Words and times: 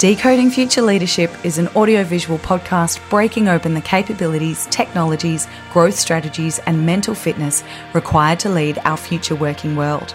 Decoding 0.00 0.48
Future 0.48 0.80
Leadership 0.80 1.30
is 1.44 1.58
an 1.58 1.68
audiovisual 1.76 2.38
podcast 2.38 3.06
breaking 3.10 3.48
open 3.48 3.74
the 3.74 3.82
capabilities, 3.82 4.66
technologies, 4.70 5.46
growth 5.74 5.94
strategies, 5.94 6.58
and 6.60 6.86
mental 6.86 7.14
fitness 7.14 7.62
required 7.92 8.40
to 8.40 8.48
lead 8.48 8.78
our 8.86 8.96
future 8.96 9.34
working 9.34 9.76
world. 9.76 10.14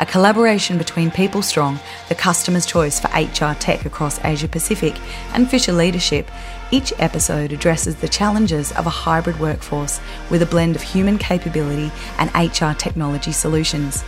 A 0.00 0.06
collaboration 0.06 0.76
between 0.76 1.12
PeopleStrong, 1.12 1.78
the 2.08 2.16
customer's 2.16 2.66
choice 2.66 2.98
for 2.98 3.06
HR 3.16 3.54
tech 3.60 3.84
across 3.84 4.18
Asia 4.24 4.48
Pacific, 4.48 5.00
and 5.34 5.48
Fisher 5.48 5.72
Leadership, 5.72 6.28
each 6.72 6.92
episode 6.98 7.52
addresses 7.52 7.94
the 7.94 8.08
challenges 8.08 8.72
of 8.72 8.86
a 8.86 8.90
hybrid 8.90 9.38
workforce 9.38 10.00
with 10.30 10.42
a 10.42 10.46
blend 10.46 10.74
of 10.74 10.82
human 10.82 11.16
capability 11.16 11.92
and 12.18 12.28
HR 12.34 12.76
technology 12.76 13.30
solutions. 13.30 14.02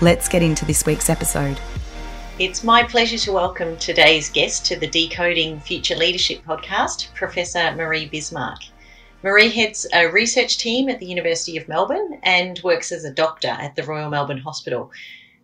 Let's 0.00 0.28
get 0.28 0.44
into 0.44 0.64
this 0.64 0.86
week's 0.86 1.10
episode. 1.10 1.58
It's 2.40 2.64
my 2.64 2.82
pleasure 2.82 3.18
to 3.18 3.32
welcome 3.32 3.76
today's 3.76 4.30
guest 4.30 4.64
to 4.64 4.76
the 4.80 4.86
Decoding 4.86 5.60
Future 5.60 5.94
Leadership 5.94 6.42
podcast, 6.42 7.12
Professor 7.12 7.70
Marie 7.76 8.08
Bismark. 8.08 8.56
Marie 9.22 9.50
heads 9.50 9.86
a 9.92 10.06
research 10.06 10.56
team 10.56 10.88
at 10.88 10.98
the 11.00 11.04
University 11.04 11.58
of 11.58 11.68
Melbourne 11.68 12.18
and 12.22 12.58
works 12.64 12.92
as 12.92 13.04
a 13.04 13.12
doctor 13.12 13.48
at 13.48 13.76
the 13.76 13.82
Royal 13.82 14.08
Melbourne 14.08 14.38
Hospital. 14.38 14.90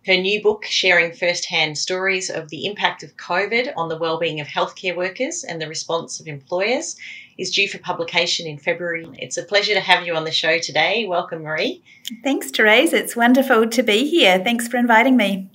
Her 0.07 0.17
new 0.17 0.41
book, 0.41 0.65
sharing 0.65 1.13
first-hand 1.13 1.77
stories 1.77 2.31
of 2.31 2.49
the 2.49 2.65
impact 2.65 3.03
of 3.03 3.15
COVID 3.15 3.73
on 3.77 3.89
the 3.89 3.97
well-being 3.99 4.39
of 4.39 4.47
healthcare 4.47 4.97
workers 4.97 5.43
and 5.43 5.61
the 5.61 5.67
response 5.67 6.19
of 6.19 6.25
employers, 6.25 6.95
is 7.37 7.51
due 7.51 7.69
for 7.69 7.77
publication 7.77 8.47
in 8.47 8.57
February. 8.57 9.07
It's 9.19 9.37
a 9.37 9.43
pleasure 9.43 9.75
to 9.75 9.81
have 9.81 10.07
you 10.07 10.15
on 10.15 10.23
the 10.23 10.31
show 10.31 10.57
today. 10.57 11.05
Welcome, 11.07 11.43
Marie. 11.43 11.83
Thanks, 12.23 12.49
Therese. 12.49 12.91
It's 12.91 13.15
wonderful 13.15 13.67
to 13.67 13.83
be 13.83 14.09
here. 14.09 14.39
Thanks 14.43 14.67
for 14.67 14.77
inviting 14.77 15.15
me. 15.15 15.51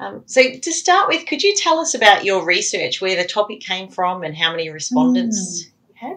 Um, 0.00 0.22
so, 0.24 0.42
to 0.50 0.72
start 0.72 1.08
with, 1.08 1.26
could 1.26 1.42
you 1.42 1.54
tell 1.54 1.78
us 1.78 1.94
about 1.94 2.24
your 2.24 2.44
research, 2.44 3.02
where 3.02 3.22
the 3.22 3.28
topic 3.28 3.60
came 3.60 3.90
from, 3.90 4.22
and 4.24 4.34
how 4.34 4.50
many 4.50 4.70
respondents 4.70 5.66
mm. 5.66 5.70
you 5.88 5.94
had? 6.08 6.16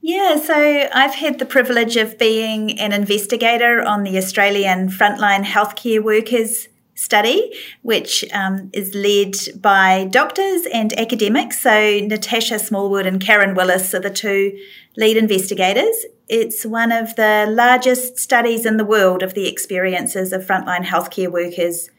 Yeah, 0.00 0.40
so 0.40 0.88
I've 0.92 1.14
had 1.14 1.38
the 1.38 1.44
privilege 1.44 1.96
of 1.96 2.18
being 2.18 2.80
an 2.80 2.92
investigator 2.92 3.82
on 3.82 4.02
the 4.02 4.16
Australian 4.16 4.88
Frontline 4.88 5.44
Healthcare 5.44 6.02
Workers 6.02 6.68
study, 6.94 7.52
which 7.82 8.24
um, 8.32 8.70
is 8.72 8.94
led 8.94 9.34
by 9.60 10.08
doctors 10.10 10.66
and 10.72 10.98
academics. 10.98 11.60
So 11.60 12.00
Natasha 12.00 12.58
Smallwood 12.58 13.06
and 13.06 13.20
Karen 13.20 13.54
Willis 13.54 13.94
are 13.94 14.00
the 14.00 14.10
two 14.10 14.58
lead 14.96 15.16
investigators. 15.16 16.04
It's 16.28 16.64
one 16.64 16.92
of 16.92 17.14
the 17.16 17.46
largest 17.48 18.18
studies 18.18 18.64
in 18.64 18.78
the 18.78 18.84
world 18.84 19.22
of 19.22 19.34
the 19.34 19.48
experiences 19.48 20.32
of 20.32 20.46
frontline 20.46 20.84
healthcare 20.84 21.30
workers 21.30 21.90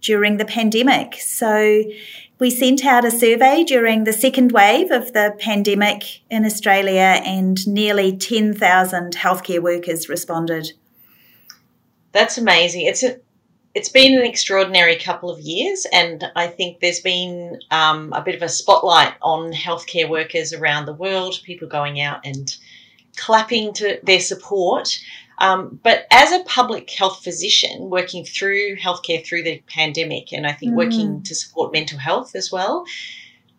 during 0.00 0.36
the 0.36 0.44
pandemic. 0.44 1.14
So 1.14 1.82
we 2.38 2.50
sent 2.50 2.84
out 2.84 3.04
a 3.04 3.10
survey 3.10 3.64
during 3.64 4.04
the 4.04 4.12
second 4.12 4.52
wave 4.52 4.90
of 4.90 5.12
the 5.12 5.34
pandemic 5.38 6.20
in 6.30 6.44
Australia, 6.44 7.22
and 7.24 7.66
nearly 7.66 8.16
10,000 8.16 9.16
healthcare 9.16 9.62
workers 9.62 10.08
responded. 10.08 10.72
That's 12.12 12.36
amazing. 12.36 12.82
It's 12.82 13.02
a, 13.02 13.18
it's 13.74 13.88
been 13.88 14.18
an 14.18 14.24
extraordinary 14.24 14.96
couple 14.96 15.30
of 15.30 15.40
years, 15.40 15.86
and 15.92 16.24
I 16.36 16.46
think 16.46 16.80
there's 16.80 17.00
been 17.00 17.58
um, 17.70 18.12
a 18.12 18.22
bit 18.22 18.34
of 18.34 18.42
a 18.42 18.48
spotlight 18.48 19.14
on 19.22 19.52
healthcare 19.52 20.08
workers 20.08 20.52
around 20.52 20.86
the 20.86 20.94
world, 20.94 21.40
people 21.44 21.68
going 21.68 22.00
out 22.00 22.20
and 22.24 22.54
clapping 23.16 23.72
to 23.74 23.98
their 24.02 24.20
support. 24.20 24.98
Um, 25.38 25.78
but 25.82 26.06
as 26.10 26.32
a 26.32 26.44
public 26.44 26.90
health 26.90 27.22
physician 27.22 27.90
working 27.90 28.24
through 28.24 28.76
healthcare 28.76 29.24
through 29.24 29.42
the 29.42 29.62
pandemic, 29.66 30.32
and 30.32 30.46
I 30.46 30.52
think 30.52 30.72
mm. 30.72 30.76
working 30.76 31.22
to 31.24 31.34
support 31.34 31.72
mental 31.72 31.98
health 31.98 32.34
as 32.34 32.50
well, 32.50 32.86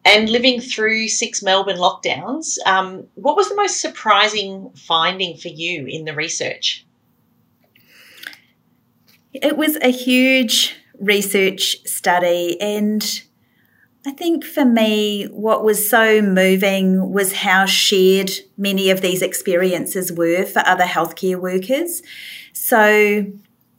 and 0.03 0.29
living 0.29 0.61
through 0.61 1.09
six 1.09 1.43
Melbourne 1.43 1.77
lockdowns, 1.77 2.57
um, 2.65 3.07
what 3.15 3.35
was 3.35 3.49
the 3.49 3.55
most 3.55 3.81
surprising 3.81 4.71
finding 4.75 5.37
for 5.37 5.49
you 5.49 5.85
in 5.85 6.05
the 6.05 6.15
research? 6.15 6.85
It 9.33 9.57
was 9.57 9.75
a 9.77 9.89
huge 9.89 10.75
research 10.99 11.77
study, 11.85 12.59
and 12.59 13.21
I 14.07 14.11
think 14.11 14.45
for 14.45 14.63
me, 14.63 15.25
what 15.25 15.65
was 15.65 15.89
so 15.89 16.21
moving 16.21 17.11
was 17.11 17.33
how 17.33 17.65
shared 17.65 18.31
many 18.55 18.89
of 18.89 19.01
these 19.01 19.21
experiences 19.21 20.13
were 20.13 20.45
for 20.45 20.65
other 20.65 20.85
healthcare 20.85 21.35
workers. 21.35 22.01
So, 22.53 23.25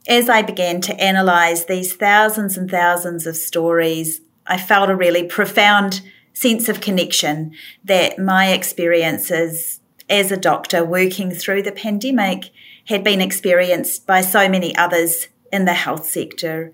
as 0.07 0.29
I 0.29 0.43
began 0.43 0.81
to 0.81 0.93
analyze 1.01 1.65
these 1.65 1.95
thousands 1.95 2.57
and 2.57 2.69
thousands 2.69 3.25
of 3.25 3.37
stories, 3.37 4.21
I 4.45 4.59
felt 4.59 4.91
a 4.91 4.95
really 4.95 5.23
profound 5.23 6.01
sense 6.33 6.69
of 6.69 6.79
connection 6.79 7.55
that 7.83 8.19
my 8.19 8.49
experiences 8.49 9.79
as 10.11 10.31
a 10.31 10.37
doctor 10.37 10.85
working 10.85 11.31
through 11.31 11.63
the 11.63 11.71
pandemic 11.71 12.51
had 12.85 13.03
been 13.03 13.19
experienced 13.19 14.05
by 14.05 14.21
so 14.21 14.47
many 14.47 14.75
others 14.75 15.27
in 15.51 15.65
the 15.65 15.73
health 15.73 16.05
sector. 16.05 16.71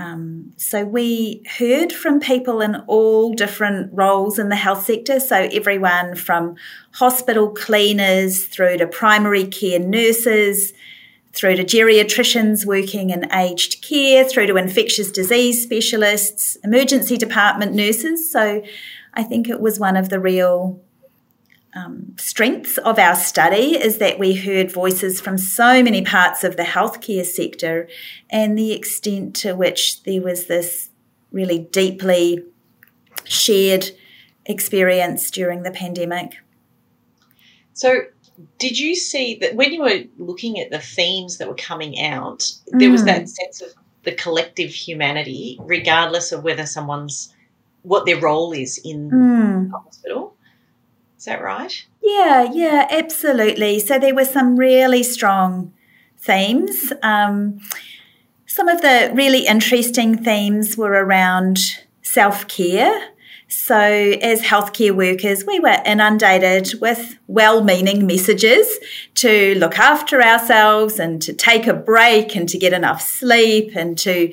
Um, 0.00 0.52
so 0.56 0.84
we 0.84 1.42
heard 1.58 1.92
from 1.92 2.20
people 2.20 2.62
in 2.62 2.76
all 2.86 3.34
different 3.34 3.90
roles 3.92 4.38
in 4.38 4.48
the 4.48 4.56
health 4.56 4.84
sector. 4.84 5.20
So 5.20 5.36
everyone 5.36 6.14
from 6.14 6.56
hospital 6.92 7.50
cleaners 7.50 8.46
through 8.46 8.78
to 8.78 8.86
primary 8.86 9.44
care 9.44 9.78
nurses, 9.78 10.72
through 11.34 11.56
to 11.56 11.64
geriatricians 11.64 12.64
working 12.64 13.10
in 13.10 13.30
aged 13.32 13.82
care, 13.82 14.24
through 14.24 14.46
to 14.46 14.56
infectious 14.56 15.10
disease 15.10 15.62
specialists, 15.62 16.56
emergency 16.64 17.18
department 17.18 17.74
nurses. 17.74 18.32
So 18.32 18.62
I 19.12 19.22
think 19.22 19.48
it 19.48 19.60
was 19.60 19.78
one 19.78 19.96
of 19.96 20.08
the 20.08 20.18
real 20.18 20.80
um, 21.74 22.16
strengths 22.18 22.78
of 22.78 22.98
our 22.98 23.14
study 23.14 23.76
is 23.76 23.98
that 23.98 24.18
we 24.18 24.34
heard 24.34 24.72
voices 24.72 25.20
from 25.20 25.38
so 25.38 25.82
many 25.82 26.02
parts 26.02 26.42
of 26.42 26.56
the 26.56 26.64
healthcare 26.64 27.24
sector 27.24 27.88
and 28.28 28.58
the 28.58 28.72
extent 28.72 29.36
to 29.36 29.54
which 29.54 30.02
there 30.02 30.20
was 30.20 30.46
this 30.46 30.90
really 31.30 31.60
deeply 31.60 32.44
shared 33.24 33.90
experience 34.46 35.30
during 35.30 35.62
the 35.62 35.70
pandemic. 35.70 36.36
So, 37.72 38.02
did 38.58 38.78
you 38.78 38.96
see 38.96 39.36
that 39.36 39.54
when 39.54 39.72
you 39.72 39.82
were 39.82 40.04
looking 40.18 40.58
at 40.58 40.70
the 40.70 40.78
themes 40.78 41.38
that 41.38 41.48
were 41.48 41.54
coming 41.54 42.00
out, 42.00 42.50
there 42.68 42.88
mm. 42.88 42.92
was 42.92 43.04
that 43.04 43.28
sense 43.28 43.60
of 43.60 43.68
the 44.02 44.12
collective 44.12 44.70
humanity, 44.70 45.58
regardless 45.62 46.32
of 46.32 46.42
whether 46.42 46.66
someone's 46.66 47.34
what 47.82 48.06
their 48.06 48.20
role 48.20 48.52
is 48.52 48.78
in 48.84 49.10
mm. 49.10 49.70
the 49.70 49.78
hospital? 49.78 50.36
Is 51.20 51.26
that 51.26 51.42
right? 51.42 51.86
Yeah, 52.02 52.50
yeah, 52.50 52.86
absolutely. 52.88 53.78
So 53.78 53.98
there 53.98 54.14
were 54.14 54.24
some 54.24 54.56
really 54.56 55.02
strong 55.02 55.70
themes. 56.16 56.94
Um, 57.02 57.60
some 58.46 58.68
of 58.68 58.80
the 58.80 59.12
really 59.12 59.44
interesting 59.46 60.16
themes 60.24 60.78
were 60.78 60.92
around 60.92 61.58
self 62.00 62.48
care. 62.48 63.08
So, 63.48 63.76
as 63.76 64.40
healthcare 64.40 64.96
workers, 64.96 65.44
we 65.44 65.60
were 65.60 65.76
inundated 65.84 66.80
with 66.80 67.18
well 67.26 67.62
meaning 67.62 68.06
messages 68.06 68.78
to 69.16 69.58
look 69.58 69.78
after 69.78 70.22
ourselves 70.22 70.98
and 70.98 71.20
to 71.20 71.34
take 71.34 71.66
a 71.66 71.74
break 71.74 72.34
and 72.34 72.48
to 72.48 72.56
get 72.56 72.72
enough 72.72 73.02
sleep 73.02 73.72
and 73.76 73.98
to 73.98 74.32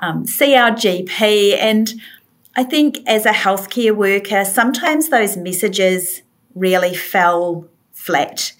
um, 0.00 0.26
see 0.26 0.54
our 0.54 0.70
GP. 0.70 1.58
And 1.58 1.92
I 2.54 2.64
think 2.64 2.98
as 3.06 3.24
a 3.24 3.32
healthcare 3.32 3.96
worker, 3.96 4.44
sometimes 4.44 5.08
those 5.08 5.36
messages 5.36 6.22
really 6.54 6.94
fell 6.94 7.66
flat. 7.92 8.52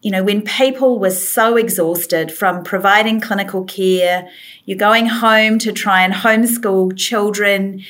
You 0.00 0.12
know, 0.12 0.22
when 0.22 0.42
people 0.42 0.98
were 0.98 1.10
so 1.10 1.56
exhausted 1.56 2.32
from 2.32 2.64
providing 2.64 3.20
clinical 3.20 3.64
care, 3.64 4.30
you're 4.64 4.78
going 4.78 5.06
home 5.06 5.58
to 5.58 5.72
try 5.72 6.02
and 6.02 6.14
homeschool 6.14 6.96
children, 6.96 7.82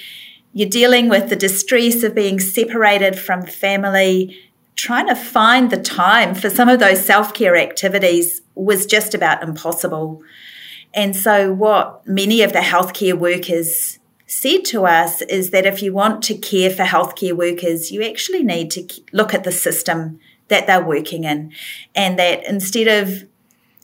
you're 0.54 0.68
dealing 0.68 1.08
with 1.08 1.28
the 1.28 1.36
distress 1.36 2.02
of 2.02 2.14
being 2.14 2.40
separated 2.40 3.16
from 3.16 3.42
family, 3.42 4.36
trying 4.74 5.06
to 5.06 5.14
find 5.14 5.70
the 5.70 5.80
time 5.80 6.34
for 6.34 6.50
some 6.50 6.68
of 6.68 6.80
those 6.80 7.04
self 7.04 7.32
care 7.34 7.56
activities 7.56 8.40
was 8.56 8.86
just 8.86 9.14
about 9.14 9.42
impossible. 9.42 10.22
And 10.94 11.14
so, 11.14 11.52
what 11.52 12.04
many 12.08 12.42
of 12.42 12.52
the 12.52 12.60
healthcare 12.60 13.16
workers 13.16 13.98
said 14.28 14.62
to 14.66 14.84
us 14.84 15.22
is 15.22 15.50
that 15.50 15.66
if 15.66 15.82
you 15.82 15.92
want 15.92 16.22
to 16.22 16.34
care 16.36 16.70
for 16.70 16.84
healthcare 16.84 17.32
workers, 17.32 17.90
you 17.90 18.02
actually 18.02 18.44
need 18.44 18.70
to 18.70 18.86
look 19.10 19.32
at 19.32 19.42
the 19.42 19.50
system 19.50 20.20
that 20.48 20.66
they're 20.66 20.84
working 20.84 21.24
in. 21.24 21.52
And 21.94 22.18
that 22.18 22.44
instead 22.44 22.88
of 22.88 23.24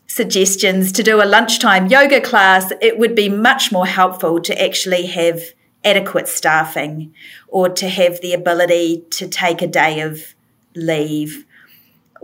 suggestions 0.06 0.92
to 0.92 1.02
do 1.02 1.22
a 1.22 1.24
lunchtime 1.24 1.86
yoga 1.86 2.20
class, 2.20 2.72
it 2.82 2.98
would 2.98 3.14
be 3.14 3.30
much 3.30 3.72
more 3.72 3.86
helpful 3.86 4.38
to 4.42 4.62
actually 4.62 5.06
have 5.06 5.40
adequate 5.82 6.28
staffing 6.28 7.14
or 7.48 7.70
to 7.70 7.88
have 7.88 8.20
the 8.20 8.34
ability 8.34 9.02
to 9.10 9.26
take 9.26 9.62
a 9.62 9.66
day 9.66 10.00
of 10.00 10.34
leave 10.74 11.46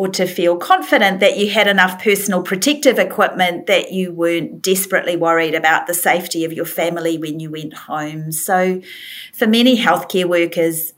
or 0.01 0.09
to 0.09 0.27
feel 0.27 0.57
confident 0.57 1.21
that 1.21 1.37
you 1.37 1.51
had 1.51 1.67
enough 1.67 2.03
personal 2.03 2.43
protective 2.43 2.99
equipment 2.99 3.67
that 3.67 3.93
you 3.93 4.11
weren't 4.11 4.63
desperately 4.63 5.15
worried 5.15 5.55
about 5.55 5.87
the 5.87 5.93
safety 5.93 6.43
of 6.43 6.55
your 6.55 6.65
family 6.65 7.19
when 7.19 7.39
you 7.39 7.51
went 7.51 7.75
home. 7.75 8.33
So, 8.33 8.81
for 9.35 9.47
many 9.47 9.77
healthcare 9.77 10.25
workers, 10.25 10.95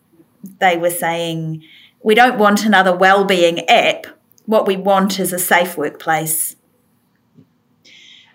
they 0.61 0.77
were 0.77 0.89
saying, 0.89 1.65
We 2.05 2.15
don't 2.15 2.39
want 2.39 2.65
another 2.65 2.97
well-being 2.97 3.69
app. 3.69 4.07
What 4.47 4.69
we 4.69 4.77
want 4.77 5.19
is 5.19 5.33
a 5.33 5.39
safe 5.41 5.77
workplace. 5.77 6.55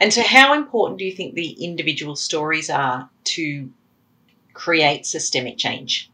And 0.01 0.13
so, 0.13 0.21
how 0.21 0.53
important 0.53 0.99
do 0.99 1.05
you 1.05 1.13
think 1.13 1.33
the 1.33 1.51
individual 1.63 2.17
stories 2.17 2.69
are 2.69 3.09
to 3.35 3.71
create 4.51 5.05
systemic 5.05 5.57
change? 5.57 6.11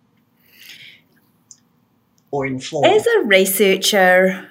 Or 2.34 2.48
inform? 2.48 2.84
As 2.86 3.06
a 3.06 3.22
researcher, 3.26 4.50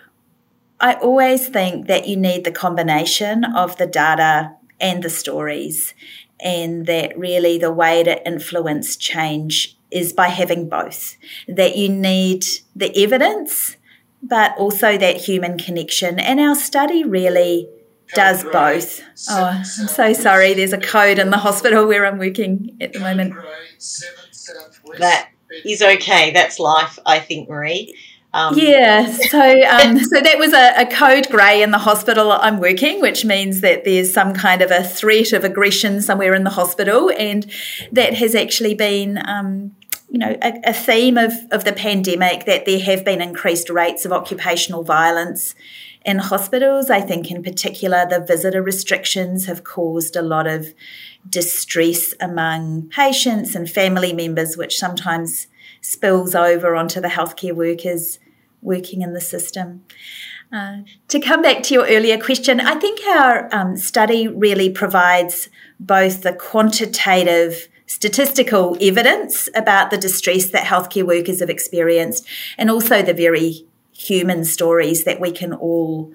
I 0.81 0.94
always 0.94 1.49
think 1.49 1.88
that 1.88 2.06
you 2.06 2.17
need 2.17 2.44
the 2.44 2.52
combination 2.52 3.44
of 3.44 3.76
the 3.76 3.88
data 3.88 4.55
and 4.81 5.02
the 5.02 5.11
stories, 5.11 5.93
and 6.38 6.87
that 6.87 7.19
really 7.19 7.58
the 7.58 7.73
way 7.73 8.05
to 8.05 8.25
influence 8.25 8.96
change 8.96 9.76
is 9.90 10.12
by 10.12 10.29
having 10.29 10.69
both. 10.69 11.17
That 11.49 11.76
you 11.76 11.88
need 11.88 12.44
the 12.76 12.96
evidence, 12.96 13.76
but 14.23 14.56
also 14.56 14.96
that 14.96 15.17
human 15.17 15.58
connection. 15.58 16.20
And 16.20 16.38
our 16.38 16.55
study 16.55 17.02
really 17.02 17.69
does 18.14 18.44
both. 18.44 19.02
Oh, 19.29 19.44
I'm 19.44 19.64
so 19.64 20.12
sorry. 20.12 20.55
There's 20.55 20.73
a 20.73 20.79
code 20.79 21.19
in 21.19 21.31
the 21.31 21.38
hospital 21.38 21.87
where 21.88 22.06
I'm 22.06 22.19
working 22.19 22.76
at 22.81 22.93
the 22.93 23.00
moment. 23.00 23.34
That 24.99 25.31
is 25.65 25.83
okay. 25.83 26.31
That's 26.33 26.59
life, 26.59 26.99
I 27.07 27.19
think, 27.19 27.49
Marie. 27.49 27.95
Um, 28.35 28.59
yeah, 28.59 29.07
so 29.07 29.41
um, 29.41 29.99
so 30.05 30.21
that 30.21 30.39
was 30.39 30.55
a, 30.55 30.81
a, 30.81 30.87
code 30.87 31.29
grey 31.29 31.63
in 31.63 31.71
the 31.71 31.79
hospital 31.79 32.33
I'm 32.33 32.61
working, 32.61 33.03
which 33.03 33.27
means 33.27 33.61
that 33.61 33.85
there's 33.85 34.11
some 34.11 34.33
kind 34.33 34.63
of 34.63 34.71
a 34.71 34.83
threat 34.83 35.33
of 35.33 35.45
aggression 35.45 36.01
somewhere 36.01 36.35
in 36.35 36.45
the 36.45 36.51
hospital, 36.51 37.11
and 37.19 37.51
that 37.93 38.15
has 38.15 38.35
actually 38.35 38.75
been. 38.75 39.21
Um, 39.27 39.77
you 40.09 40.19
know, 40.19 40.37
a, 40.43 40.61
a, 40.67 40.73
theme 40.75 41.17
of, 41.17 41.33
of 41.53 41.65
the 41.65 41.73
pandemic 41.73 42.45
that 42.45 42.67
there 42.67 42.81
have 42.81 43.03
been 43.03 43.23
increased 43.23 43.71
rates 43.71 44.05
of 44.05 44.13
occupational 44.13 44.85
violence 44.85 45.55
in 46.05 46.19
hospitals. 46.19 46.91
I 46.91 47.01
think, 47.01 47.31
in 47.31 47.43
particular, 47.43 48.07
the 48.09 48.21
visitor 48.21 48.63
restrictions 48.63 49.47
have 49.47 49.65
caused 49.65 50.17
a 50.17 50.23
lot 50.23 50.47
of 50.47 50.75
distress 51.29 52.15
among 52.21 52.89
patients 52.89 53.55
and 53.55 53.71
family 53.71 54.13
members, 54.13 54.57
which 54.57 54.79
sometimes 54.79 55.47
spills 55.81 56.35
over 56.35 56.75
onto 56.75 57.01
the 57.01 57.09
healthcare 57.09 57.55
workers 57.55 58.19
working 58.61 59.03
in 59.03 59.13
the 59.13 59.21
system. 59.21 59.85
Uh, 60.53 60.79
to 61.09 61.19
come 61.19 61.43
back 61.43 61.63
to 61.65 61.75
your 61.75 61.87
earlier 61.87 62.19
question, 62.19 62.61
I 62.61 62.75
think 62.75 63.01
our 63.07 63.53
um, 63.55 63.77
study 63.77 64.29
really 64.29 64.71
provides 64.71 65.49
both 65.81 66.23
the 66.23 66.33
quantitative 66.33 67.69
statistical 67.87 68.77
evidence 68.81 69.49
about 69.55 69.91
the 69.91 69.99
distress 69.99 70.51
that 70.51 70.65
healthcare 70.65 71.07
workers 71.07 71.41
have 71.41 71.51
experienced 71.51 72.27
and 72.57 72.71
also 72.71 73.03
the 73.03 73.15
very 73.15 73.67
human 74.03 74.45
stories 74.45 75.05
that 75.05 75.21
we 75.21 75.31
can 75.31 75.53
all 75.53 76.13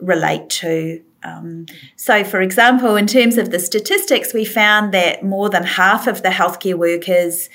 relate 0.00 0.48
to. 0.50 1.02
Um, 1.22 1.66
so, 1.96 2.22
for 2.24 2.40
example, 2.40 2.96
in 2.96 3.06
terms 3.06 3.36
of 3.36 3.50
the 3.50 3.58
statistics, 3.58 4.32
we 4.32 4.44
found 4.44 4.92
that 4.94 5.24
more 5.24 5.50
than 5.50 5.64
half 5.64 6.06
of 6.06 6.22
the 6.22 6.28
healthcare 6.28 6.78
workers 6.78 7.48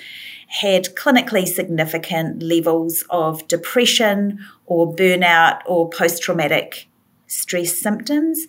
had 0.48 0.96
clinically 0.96 1.48
significant 1.48 2.44
levels 2.44 3.06
of 3.10 3.48
depression 3.48 4.40
or 4.66 4.94
burnout 4.94 5.62
or 5.66 5.90
post 5.90 6.22
traumatic 6.22 6.90
stress 7.28 7.78
symptoms. 7.80 8.48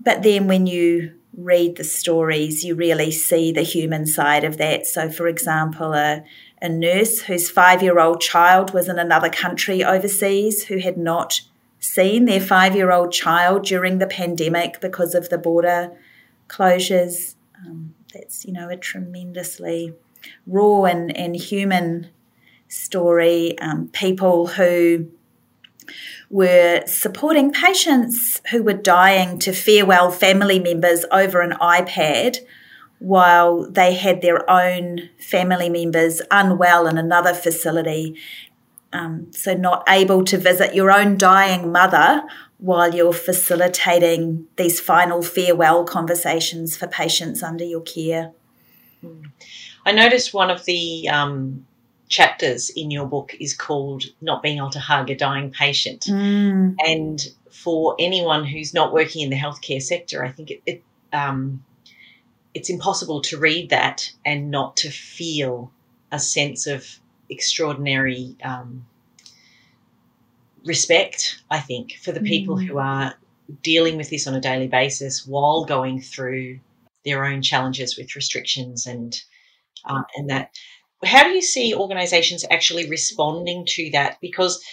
But 0.00 0.22
then 0.22 0.46
when 0.46 0.68
you 0.68 1.14
read 1.36 1.76
the 1.76 1.84
stories, 1.84 2.64
you 2.64 2.76
really 2.76 3.10
see 3.10 3.50
the 3.50 3.62
human 3.62 4.06
side 4.06 4.44
of 4.44 4.56
that. 4.58 4.86
So, 4.86 5.10
for 5.10 5.26
example, 5.26 5.92
a, 5.94 6.22
a 6.60 6.68
nurse 6.68 7.22
whose 7.22 7.50
five 7.50 7.82
year 7.82 7.98
old 7.98 8.20
child 8.20 8.72
was 8.72 8.88
in 8.88 8.98
another 8.98 9.28
country 9.28 9.84
overseas 9.84 10.64
who 10.64 10.78
had 10.78 10.96
not 10.96 11.42
seen 11.78 12.24
their 12.24 12.40
five 12.40 12.74
year 12.74 12.90
old 12.90 13.12
child 13.12 13.64
during 13.64 13.98
the 13.98 14.06
pandemic 14.06 14.80
because 14.80 15.14
of 15.14 15.28
the 15.28 15.38
border 15.38 15.96
closures. 16.48 17.34
Um, 17.64 17.94
that's, 18.12 18.44
you 18.44 18.52
know, 18.52 18.68
a 18.68 18.76
tremendously 18.76 19.94
raw 20.46 20.84
and, 20.84 21.14
and 21.16 21.36
human 21.36 22.08
story. 22.68 23.58
Um, 23.58 23.88
people 23.88 24.48
who 24.48 25.08
were 26.30 26.82
supporting 26.86 27.52
patients 27.52 28.40
who 28.50 28.62
were 28.62 28.72
dying 28.72 29.38
to 29.40 29.52
farewell 29.52 30.10
family 30.10 30.58
members 30.58 31.04
over 31.12 31.40
an 31.40 31.52
iPad 31.60 32.38
while 32.98 33.70
they 33.70 33.94
had 33.94 34.22
their 34.22 34.48
own 34.50 35.10
family 35.18 35.68
members 35.68 36.22
unwell 36.30 36.86
in 36.86 36.96
another 36.96 37.34
facility 37.34 38.16
um, 38.92 39.26
so, 39.32 39.52
not 39.54 39.84
able 39.88 40.24
to 40.24 40.38
visit 40.38 40.74
your 40.74 40.90
own 40.90 41.18
dying 41.18 41.70
mother 41.70 42.22
while 42.58 42.94
you're 42.94 43.12
facilitating 43.12 44.46
these 44.56 44.80
final 44.80 45.22
farewell 45.22 45.84
conversations 45.84 46.76
for 46.76 46.86
patients 46.86 47.42
under 47.42 47.64
your 47.64 47.82
care. 47.82 48.32
I 49.84 49.92
noticed 49.92 50.32
one 50.32 50.50
of 50.50 50.64
the 50.64 51.08
um, 51.08 51.66
chapters 52.08 52.70
in 52.70 52.90
your 52.90 53.06
book 53.06 53.34
is 53.38 53.54
called 53.54 54.04
Not 54.20 54.42
Being 54.42 54.58
Able 54.58 54.70
to 54.70 54.80
Hug 54.80 55.10
a 55.10 55.14
Dying 55.14 55.50
Patient. 55.50 56.06
Mm. 56.08 56.76
And 56.84 57.20
for 57.50 57.96
anyone 57.98 58.44
who's 58.44 58.72
not 58.72 58.92
working 58.92 59.22
in 59.22 59.30
the 59.30 59.36
healthcare 59.36 59.82
sector, 59.82 60.24
I 60.24 60.30
think 60.30 60.50
it, 60.50 60.62
it 60.64 60.82
um, 61.12 61.62
it's 62.56 62.70
impossible 62.70 63.20
to 63.20 63.36
read 63.36 63.68
that 63.68 64.10
and 64.24 64.50
not 64.50 64.78
to 64.78 64.88
feel 64.88 65.70
a 66.10 66.18
sense 66.18 66.66
of 66.66 66.98
extraordinary 67.28 68.34
um, 68.42 68.86
respect, 70.64 71.42
I 71.50 71.60
think, 71.60 71.98
for 72.02 72.12
the 72.12 72.20
people 72.20 72.56
mm. 72.56 72.66
who 72.66 72.78
are 72.78 73.14
dealing 73.62 73.98
with 73.98 74.08
this 74.08 74.26
on 74.26 74.34
a 74.34 74.40
daily 74.40 74.68
basis 74.68 75.26
while 75.26 75.66
going 75.66 76.00
through 76.00 76.58
their 77.04 77.26
own 77.26 77.42
challenges 77.42 77.98
with 77.98 78.16
restrictions 78.16 78.86
and 78.86 79.20
uh, 79.84 80.02
and 80.16 80.30
that. 80.30 80.50
How 81.04 81.24
do 81.24 81.30
you 81.30 81.42
see 81.42 81.74
organisations 81.74 82.46
actually 82.50 82.88
responding 82.88 83.66
to 83.68 83.90
that? 83.92 84.16
Because 84.22 84.64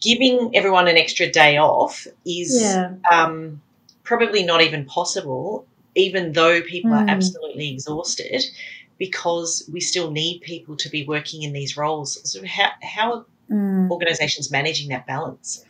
giving 0.00 0.52
everyone 0.54 0.88
an 0.88 0.96
extra 0.96 1.30
day 1.30 1.58
off 1.58 2.06
is 2.24 2.58
yeah. 2.58 2.94
um, 3.12 3.60
probably 4.02 4.44
not 4.44 4.62
even 4.62 4.86
possible, 4.86 5.66
even 5.94 6.32
though 6.32 6.60
people 6.62 6.90
mm. 6.90 7.00
are 7.00 7.08
absolutely 7.08 7.70
exhausted 7.70 8.44
because 8.98 9.68
we 9.72 9.80
still 9.80 10.10
need 10.10 10.40
people 10.42 10.76
to 10.76 10.88
be 10.88 11.04
working 11.04 11.42
in 11.42 11.52
these 11.52 11.76
roles. 11.76 12.30
So, 12.30 12.44
how, 12.46 12.70
how 12.82 13.12
are 13.12 13.24
mm. 13.50 13.90
organisations 13.90 14.50
managing 14.50 14.90
that 14.90 15.06
balance? 15.06 15.64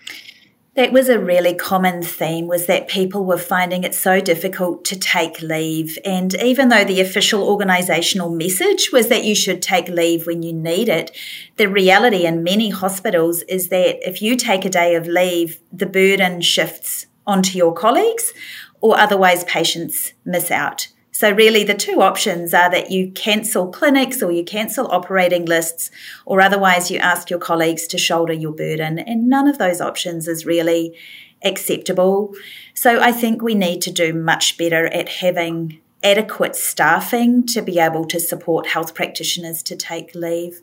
That 0.75 0.93
was 0.93 1.09
a 1.09 1.19
really 1.19 1.55
common 1.55 2.03
theme 2.03 2.47
was 2.47 2.67
that 2.67 2.89
people 2.89 3.25
were 3.25 3.39
finding 3.39 3.83
it 3.83 3.93
so 3.93 4.21
difficult 4.21 4.85
to 4.87 4.99
take 4.99 5.43
leave. 5.43 5.99
And 6.05 6.33
even 6.35 6.69
though 6.69 6.85
the 6.85 7.01
official 7.01 7.45
organisational 7.45 8.37
message 8.37 8.93
was 8.93 9.09
that 9.09 9.25
you 9.25 9.35
should 9.35 9.63
take 9.63 9.89
leave 9.89 10.27
when 10.27 10.43
you 10.45 10.53
need 10.53 10.89
it, 10.89 11.11
the 11.57 11.69
reality 11.69 12.25
in 12.25 12.45
many 12.45 12.71
hospitals 12.71 13.43
is 13.43 13.69
that 13.69 14.09
if 14.09 14.23
you 14.23 14.37
take 14.37 14.65
a 14.65 14.71
day 14.71 14.95
of 14.95 15.09
leave, 15.09 15.61
the 15.73 15.87
burden 15.87 16.41
shifts 16.41 17.07
onto 17.27 17.59
your 17.59 17.75
colleagues 17.75 18.33
or 18.81 18.99
otherwise 18.99 19.45
patients 19.45 20.13
miss 20.25 20.51
out. 20.51 20.89
So, 21.13 21.33
really, 21.33 21.65
the 21.65 21.75
two 21.75 22.01
options 22.01 22.55
are 22.55 22.71
that 22.71 22.91
you 22.91 23.11
cancel 23.11 23.69
clinics 23.69 24.23
or 24.23 24.33
you 24.33 24.43
cancel 24.43 24.91
operating 24.91 25.45
lists, 25.45 25.91
or 26.25 26.41
otherwise 26.41 26.91
you 26.91 26.99
ask 26.99 27.29
your 27.29 27.39
colleagues 27.39 27.87
to 27.89 27.99
shoulder 27.99 28.33
your 28.33 28.53
burden. 28.53 28.99
And 28.99 29.29
none 29.29 29.47
of 29.47 29.59
those 29.59 29.81
options 29.81 30.27
is 30.29 30.47
really 30.47 30.97
acceptable. 31.43 32.35
So, 32.75 33.01
I 33.01 33.13
think 33.13 33.43
we 33.43 33.55
need 33.55 33.83
to 33.83 33.91
do 33.91 34.15
much 34.15 34.57
better 34.57 34.87
at 34.87 35.09
having 35.09 35.81
adequate 36.03 36.57
staffing 36.57 37.45
to 37.49 37.61
be 37.61 37.79
able 37.79 38.07
to 38.07 38.19
support 38.19 38.69
health 38.69 38.95
practitioners 38.95 39.63
to 39.65 39.77
take 39.77 40.15
leave. 40.15 40.63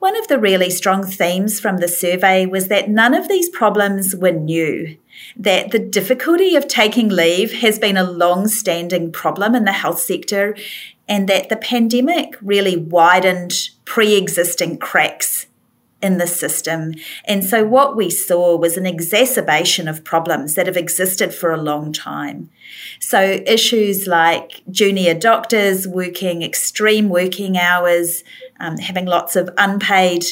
One 0.00 0.16
of 0.16 0.28
the 0.28 0.38
really 0.38 0.70
strong 0.70 1.04
themes 1.04 1.60
from 1.60 1.76
the 1.76 1.86
survey 1.86 2.46
was 2.46 2.68
that 2.68 2.88
none 2.88 3.12
of 3.12 3.28
these 3.28 3.50
problems 3.50 4.16
were 4.16 4.32
new, 4.32 4.96
that 5.36 5.72
the 5.72 5.78
difficulty 5.78 6.56
of 6.56 6.66
taking 6.66 7.10
leave 7.10 7.52
has 7.60 7.78
been 7.78 7.98
a 7.98 8.10
long 8.10 8.48
standing 8.48 9.12
problem 9.12 9.54
in 9.54 9.66
the 9.66 9.72
health 9.72 10.00
sector, 10.00 10.56
and 11.06 11.28
that 11.28 11.50
the 11.50 11.56
pandemic 11.56 12.34
really 12.40 12.78
widened 12.78 13.52
pre 13.84 14.16
existing 14.16 14.78
cracks 14.78 15.44
in 16.02 16.18
the 16.18 16.26
system. 16.26 16.94
And 17.24 17.44
so 17.44 17.64
what 17.64 17.96
we 17.96 18.10
saw 18.10 18.56
was 18.56 18.76
an 18.76 18.86
exacerbation 18.86 19.88
of 19.88 20.04
problems 20.04 20.54
that 20.54 20.66
have 20.66 20.76
existed 20.76 21.34
for 21.34 21.52
a 21.52 21.60
long 21.60 21.92
time. 21.92 22.50
So 22.98 23.40
issues 23.46 24.06
like 24.06 24.62
junior 24.70 25.14
doctors 25.14 25.86
working 25.86 26.42
extreme 26.42 27.08
working 27.08 27.58
hours, 27.58 28.24
um, 28.58 28.78
having 28.78 29.06
lots 29.06 29.36
of 29.36 29.50
unpaid 29.58 30.24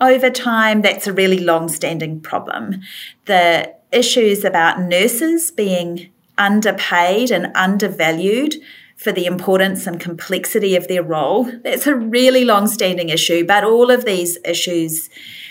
overtime, 0.00 0.82
that's 0.82 1.06
a 1.06 1.12
really 1.12 1.40
long 1.40 1.68
standing 1.68 2.20
problem. 2.20 2.82
The 3.24 3.74
issues 3.90 4.44
about 4.44 4.80
nurses 4.80 5.50
being 5.50 6.10
underpaid 6.36 7.30
and 7.30 7.50
undervalued 7.56 8.56
for 8.98 9.12
the 9.12 9.26
importance 9.26 9.86
and 9.86 10.00
complexity 10.00 10.74
of 10.74 10.88
their 10.88 11.04
role, 11.04 11.44
that's 11.62 11.86
a 11.86 11.94
really 11.94 12.44
long 12.44 12.66
standing 12.66 13.08
issue. 13.08 13.46
But 13.46 13.62
all 13.62 13.90
of 13.90 14.04
these 14.04 14.36
issues 14.44 15.08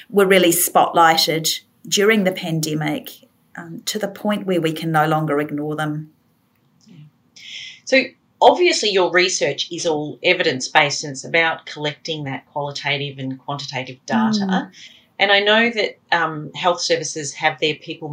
were 0.10 0.28
really 0.28 0.52
spotlighted 0.52 1.62
during 1.88 2.26
the 2.26 2.34
pandemic 2.34 3.10
um, 3.56 3.82
to 3.86 3.98
the 3.98 4.10
point 4.10 4.46
where 4.46 4.60
we 4.60 4.74
can 4.74 4.92
no 4.92 5.08
longer 5.08 5.40
ignore 5.40 5.78
them. 5.78 6.12
So, 7.86 8.04
obviously, 8.42 8.90
your 8.90 9.12
research 9.12 9.72
is 9.72 9.86
all 9.86 10.20
evidence 10.24 10.68
based 10.68 11.06
and 11.06 11.12
it's 11.12 11.24
about 11.24 11.66
collecting 11.66 12.26
that 12.26 12.46
qualitative 12.48 13.18
and 13.18 13.40
quantitative 13.40 13.98
data. 14.06 14.40
Mm. 14.42 14.72
And 15.20 15.32
I 15.32 15.40
know 15.40 15.70
that 15.70 15.98
um, 16.12 16.52
health 16.54 16.82
services 16.82 17.34
have 17.36 17.62
their 17.62 17.76
people 17.76 18.10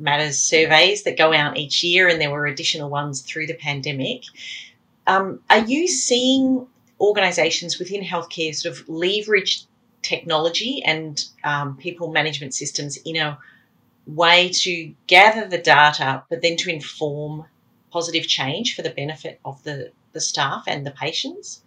matters 0.00 0.38
surveys 0.38 1.04
that 1.04 1.16
go 1.16 1.32
out 1.32 1.56
each 1.56 1.84
year, 1.84 2.08
and 2.08 2.20
there 2.20 2.30
were 2.30 2.46
additional 2.46 2.90
ones 2.90 3.22
through 3.22 3.46
the 3.46 3.54
pandemic. 3.54 4.24
Um, 5.06 5.40
are 5.50 5.64
you 5.64 5.88
seeing 5.88 6.66
organisations 7.00 7.78
within 7.78 8.02
healthcare 8.02 8.54
sort 8.54 8.78
of 8.78 8.88
leverage 8.88 9.64
technology 10.02 10.82
and 10.84 11.24
um, 11.44 11.76
people 11.76 12.12
management 12.12 12.54
systems 12.54 12.96
in 13.04 13.16
a 13.16 13.38
way 14.06 14.48
to 14.48 14.92
gather 15.06 15.48
the 15.48 15.58
data, 15.58 16.24
but 16.28 16.42
then 16.42 16.56
to 16.56 16.70
inform 16.70 17.44
positive 17.90 18.26
change 18.26 18.74
for 18.74 18.82
the 18.82 18.90
benefit 18.90 19.40
of 19.44 19.62
the, 19.64 19.92
the 20.12 20.20
staff 20.20 20.64
and 20.66 20.86
the 20.86 20.90
patients? 20.90 21.62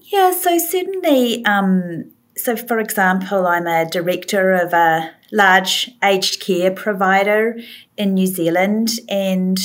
Yeah, 0.00 0.32
so 0.32 0.58
certainly. 0.58 1.44
Um, 1.44 2.12
so, 2.36 2.56
for 2.56 2.78
example, 2.78 3.46
I'm 3.46 3.66
a 3.66 3.88
director 3.88 4.52
of 4.52 4.72
a 4.72 5.12
large 5.32 5.90
aged 6.02 6.40
care 6.40 6.70
provider 6.70 7.58
in 7.96 8.14
New 8.14 8.26
Zealand, 8.26 8.90
and 9.08 9.58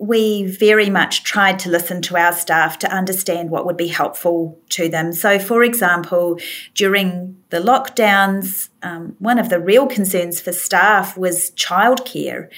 we 0.00 0.46
very 0.46 0.88
much 0.88 1.24
tried 1.24 1.58
to 1.58 1.68
listen 1.68 2.00
to 2.00 2.16
our 2.16 2.32
staff 2.32 2.78
to 2.78 2.90
understand 2.90 3.50
what 3.50 3.66
would 3.66 3.76
be 3.76 3.88
helpful 3.88 4.58
to 4.70 4.88
them. 4.88 5.12
So, 5.12 5.38
for 5.38 5.62
example, 5.62 6.38
during 6.74 7.36
the 7.50 7.58
lockdowns, 7.58 8.70
um, 8.82 9.14
one 9.18 9.38
of 9.38 9.50
the 9.50 9.60
real 9.60 9.86
concerns 9.86 10.40
for 10.40 10.52
staff 10.52 11.18
was 11.18 11.50
childcare. 11.50 12.48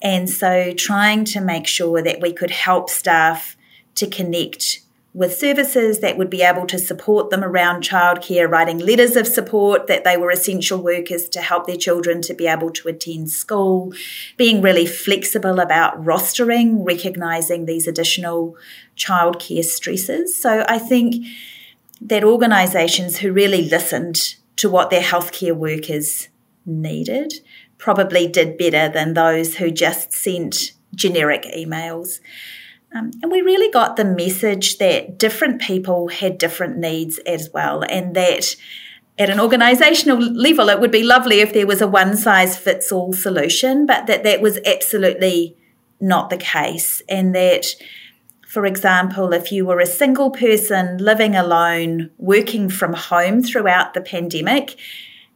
And 0.00 0.30
so, 0.30 0.72
trying 0.72 1.26
to 1.26 1.42
make 1.42 1.66
sure 1.66 2.00
that 2.00 2.22
we 2.22 2.32
could 2.32 2.50
help 2.50 2.88
staff 2.88 3.58
to 3.96 4.06
connect 4.06 4.80
with 5.16 5.34
services 5.34 6.00
that 6.00 6.18
would 6.18 6.28
be 6.28 6.42
able 6.42 6.66
to 6.66 6.78
support 6.78 7.30
them 7.30 7.42
around 7.42 7.82
childcare, 7.82 8.48
writing 8.48 8.76
letters 8.76 9.16
of 9.16 9.26
support 9.26 9.86
that 9.86 10.04
they 10.04 10.14
were 10.14 10.30
essential 10.30 10.78
workers 10.78 11.26
to 11.26 11.40
help 11.40 11.66
their 11.66 11.74
children 11.74 12.20
to 12.20 12.34
be 12.34 12.46
able 12.46 12.68
to 12.70 12.86
attend 12.86 13.30
school, 13.30 13.94
being 14.36 14.60
really 14.60 14.84
flexible 14.84 15.58
about 15.58 16.04
rostering, 16.04 16.86
recognising 16.86 17.64
these 17.64 17.86
additional 17.86 18.58
childcare 18.94 19.64
stresses. 19.64 20.36
So 20.36 20.66
I 20.68 20.78
think 20.78 21.24
that 22.02 22.22
organisations 22.22 23.16
who 23.16 23.32
really 23.32 23.70
listened 23.70 24.34
to 24.56 24.68
what 24.68 24.90
their 24.90 25.00
healthcare 25.00 25.56
workers 25.56 26.28
needed 26.66 27.32
probably 27.78 28.28
did 28.28 28.58
better 28.58 28.92
than 28.92 29.14
those 29.14 29.56
who 29.56 29.70
just 29.70 30.12
sent 30.12 30.72
generic 30.94 31.44
emails. 31.56 32.20
Um, 32.96 33.10
and 33.22 33.30
we 33.30 33.42
really 33.42 33.70
got 33.70 33.96
the 33.96 34.04
message 34.04 34.78
that 34.78 35.18
different 35.18 35.60
people 35.60 36.08
had 36.08 36.38
different 36.38 36.78
needs 36.78 37.18
as 37.26 37.50
well, 37.52 37.82
and 37.88 38.14
that 38.16 38.56
at 39.18 39.30
an 39.30 39.38
organisational 39.38 40.30
level, 40.34 40.68
it 40.68 40.80
would 40.80 40.90
be 40.90 41.02
lovely 41.02 41.40
if 41.40 41.52
there 41.52 41.66
was 41.66 41.80
a 41.80 41.88
one 41.88 42.16
size 42.16 42.56
fits 42.56 42.92
all 42.92 43.12
solution, 43.12 43.86
but 43.86 44.06
that 44.06 44.24
that 44.24 44.40
was 44.40 44.58
absolutely 44.64 45.56
not 46.00 46.30
the 46.30 46.36
case. 46.36 47.02
And 47.08 47.34
that, 47.34 47.66
for 48.46 48.66
example, 48.66 49.32
if 49.32 49.50
you 49.50 49.64
were 49.66 49.80
a 49.80 49.86
single 49.86 50.30
person 50.30 50.98
living 50.98 51.34
alone, 51.34 52.10
working 52.18 52.68
from 52.68 52.92
home 52.92 53.42
throughout 53.42 53.94
the 53.94 54.00
pandemic, 54.00 54.78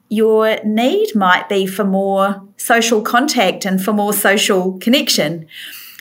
your 0.08 0.62
need 0.64 1.14
might 1.14 1.48
be 1.48 1.66
for 1.66 1.84
more 1.84 2.46
social 2.56 3.00
contact 3.00 3.64
and 3.64 3.82
for 3.82 3.92
more 3.92 4.12
social 4.12 4.78
connection. 4.78 5.46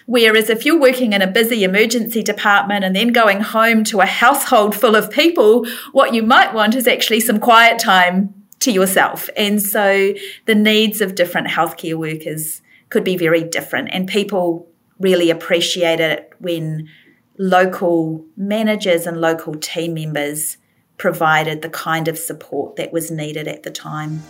Whereas 0.09 0.49
if 0.49 0.65
you're 0.65 0.79
working 0.79 1.13
in 1.13 1.21
a 1.21 1.27
busy 1.27 1.63
emergency 1.63 2.23
department 2.23 2.83
and 2.83 2.95
then 2.95 3.09
going 3.09 3.41
home 3.41 3.83
to 3.83 3.99
a 3.99 4.07
household 4.07 4.75
full 4.75 4.95
of 4.95 5.11
people, 5.11 5.67
what 5.91 6.15
you 6.15 6.23
might 6.23 6.51
want 6.51 6.73
is 6.73 6.87
actually 6.87 7.19
some 7.19 7.39
quiet 7.39 7.77
time 7.77 8.33
to 8.61 8.71
yourself. 8.71 9.29
And 9.37 9.61
so 9.61 10.15
the 10.47 10.55
needs 10.55 10.99
of 11.01 11.13
different 11.13 11.49
healthcare 11.49 11.93
workers 11.93 12.63
could 12.89 13.03
be 13.03 13.17
very 13.17 13.43
different. 13.43 13.89
And 13.91 14.07
people 14.07 14.67
really 14.99 15.29
appreciate 15.29 15.99
it 15.99 16.33
when 16.39 16.89
local 17.37 18.25
managers 18.35 19.05
and 19.05 19.21
local 19.21 19.53
team 19.53 19.93
members 19.93 20.57
provided 20.97 21.61
the 21.61 21.69
kind 21.69 22.07
of 22.07 22.17
support 22.17 22.77
that 22.77 22.91
was 22.91 23.11
needed 23.11 23.47
at 23.47 23.61
the 23.61 23.69
time. 23.69 24.23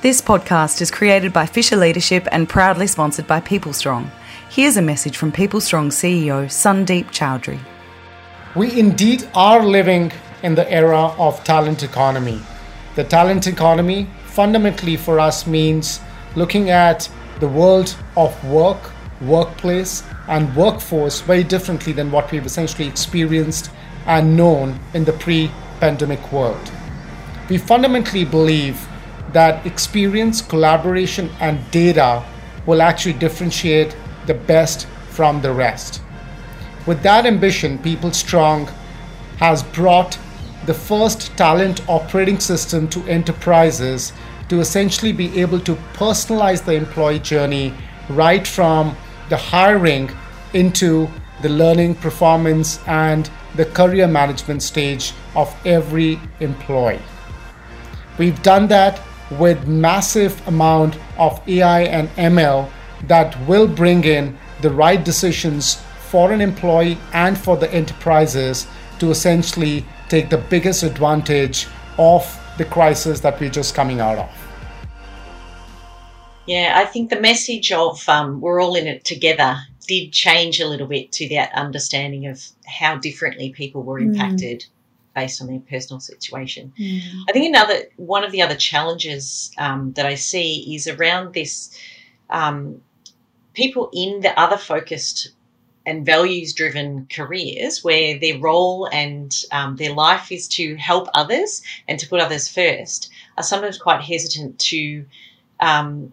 This 0.00 0.22
podcast 0.22 0.80
is 0.80 0.90
created 0.90 1.34
by 1.34 1.44
Fisher 1.44 1.76
Leadership 1.76 2.26
and 2.32 2.48
proudly 2.48 2.86
sponsored 2.86 3.26
by 3.26 3.42
PeopleStrong. 3.42 4.10
Here's 4.52 4.76
a 4.76 4.82
message 4.82 5.16
from 5.16 5.30
PeopleStrong 5.30 5.92
CEO 5.92 6.46
Sandeep 6.46 7.12
Chowdhury. 7.12 7.60
We 8.56 8.80
indeed 8.80 9.28
are 9.32 9.64
living 9.64 10.10
in 10.42 10.56
the 10.56 10.68
era 10.68 11.14
of 11.18 11.44
talent 11.44 11.84
economy. 11.84 12.40
The 12.96 13.04
talent 13.04 13.46
economy 13.46 14.08
fundamentally 14.24 14.96
for 14.96 15.20
us 15.20 15.46
means 15.46 16.00
looking 16.34 16.68
at 16.68 17.08
the 17.38 17.46
world 17.46 17.94
of 18.16 18.34
work, 18.44 18.90
workplace, 19.20 20.02
and 20.26 20.52
workforce 20.56 21.20
very 21.20 21.44
differently 21.44 21.92
than 21.92 22.10
what 22.10 22.32
we've 22.32 22.44
essentially 22.44 22.88
experienced 22.88 23.70
and 24.06 24.36
known 24.36 24.80
in 24.94 25.04
the 25.04 25.12
pre 25.12 25.48
pandemic 25.78 26.32
world. 26.32 26.72
We 27.48 27.56
fundamentally 27.56 28.24
believe 28.24 28.84
that 29.32 29.64
experience, 29.64 30.42
collaboration, 30.42 31.30
and 31.38 31.70
data 31.70 32.24
will 32.66 32.82
actually 32.82 33.12
differentiate 33.12 33.94
the 34.30 34.38
best 34.46 34.86
from 35.16 35.42
the 35.42 35.52
rest. 35.52 36.00
With 36.86 37.02
that 37.02 37.26
ambition, 37.26 37.78
PeopleStrong 37.78 38.68
has 39.38 39.64
brought 39.64 40.16
the 40.66 40.74
first 40.74 41.36
talent 41.36 41.82
operating 41.88 42.38
system 42.38 42.86
to 42.90 43.02
enterprises 43.08 44.12
to 44.48 44.60
essentially 44.60 45.12
be 45.12 45.40
able 45.40 45.58
to 45.60 45.74
personalize 45.94 46.64
the 46.64 46.74
employee 46.74 47.18
journey 47.18 47.74
right 48.08 48.46
from 48.46 48.96
the 49.30 49.36
hiring 49.36 50.08
into 50.52 51.08
the 51.42 51.48
learning, 51.48 51.96
performance, 51.96 52.78
and 52.86 53.30
the 53.56 53.64
career 53.64 54.06
management 54.06 54.62
stage 54.62 55.12
of 55.34 55.48
every 55.66 56.20
employee. 56.38 57.02
We've 58.16 58.40
done 58.44 58.68
that 58.68 59.00
with 59.32 59.66
massive 59.66 60.34
amount 60.46 60.96
of 61.18 61.40
AI 61.48 61.80
and 61.82 62.08
ML 62.10 62.70
that 63.06 63.38
will 63.46 63.66
bring 63.66 64.04
in 64.04 64.36
the 64.60 64.70
right 64.70 65.04
decisions 65.04 65.82
for 66.10 66.32
an 66.32 66.40
employee 66.40 66.98
and 67.12 67.38
for 67.38 67.56
the 67.56 67.72
enterprises 67.72 68.66
to 68.98 69.10
essentially 69.10 69.84
take 70.08 70.28
the 70.28 70.38
biggest 70.38 70.82
advantage 70.82 71.66
of 71.98 72.24
the 72.58 72.64
crisis 72.64 73.20
that 73.20 73.40
we're 73.40 73.50
just 73.50 73.74
coming 73.74 74.00
out 74.00 74.18
of. 74.18 74.30
Yeah, 76.46 76.74
I 76.76 76.84
think 76.84 77.10
the 77.10 77.20
message 77.20 77.70
of 77.70 78.06
um, 78.08 78.40
we're 78.40 78.60
all 78.60 78.74
in 78.74 78.86
it 78.86 79.04
together 79.04 79.58
did 79.86 80.12
change 80.12 80.60
a 80.60 80.66
little 80.66 80.86
bit 80.86 81.12
to 81.12 81.28
that 81.28 81.52
understanding 81.54 82.26
of 82.26 82.44
how 82.66 82.96
differently 82.96 83.50
people 83.50 83.82
were 83.82 84.00
hmm. 84.00 84.10
impacted. 84.10 84.60
Mm. 84.60 84.66
Based 85.12 85.42
on 85.42 85.48
their 85.48 85.58
personal 85.58 85.98
situation, 85.98 86.72
mm. 86.78 87.00
I 87.28 87.32
think 87.32 87.48
another 87.48 87.82
one 87.96 88.22
of 88.22 88.30
the 88.30 88.42
other 88.42 88.54
challenges 88.54 89.50
um, 89.58 89.92
that 89.94 90.06
I 90.06 90.14
see 90.14 90.72
is 90.72 90.86
around 90.86 91.34
this 91.34 91.76
um, 92.30 92.80
people 93.60 93.90
in 93.92 94.20
the 94.20 94.40
other 94.40 94.56
focused 94.56 95.32
and 95.84 96.06
values 96.06 96.54
driven 96.54 97.06
careers 97.10 97.84
where 97.84 98.18
their 98.18 98.38
role 98.38 98.88
and 98.90 99.44
um, 99.52 99.76
their 99.76 99.92
life 99.92 100.32
is 100.32 100.48
to 100.48 100.76
help 100.76 101.08
others 101.12 101.60
and 101.86 101.98
to 101.98 102.08
put 102.08 102.20
others 102.20 102.48
first 102.48 103.10
are 103.36 103.42
sometimes 103.42 103.76
quite 103.76 104.00
hesitant 104.00 104.58
to 104.58 105.04
um, 105.60 106.10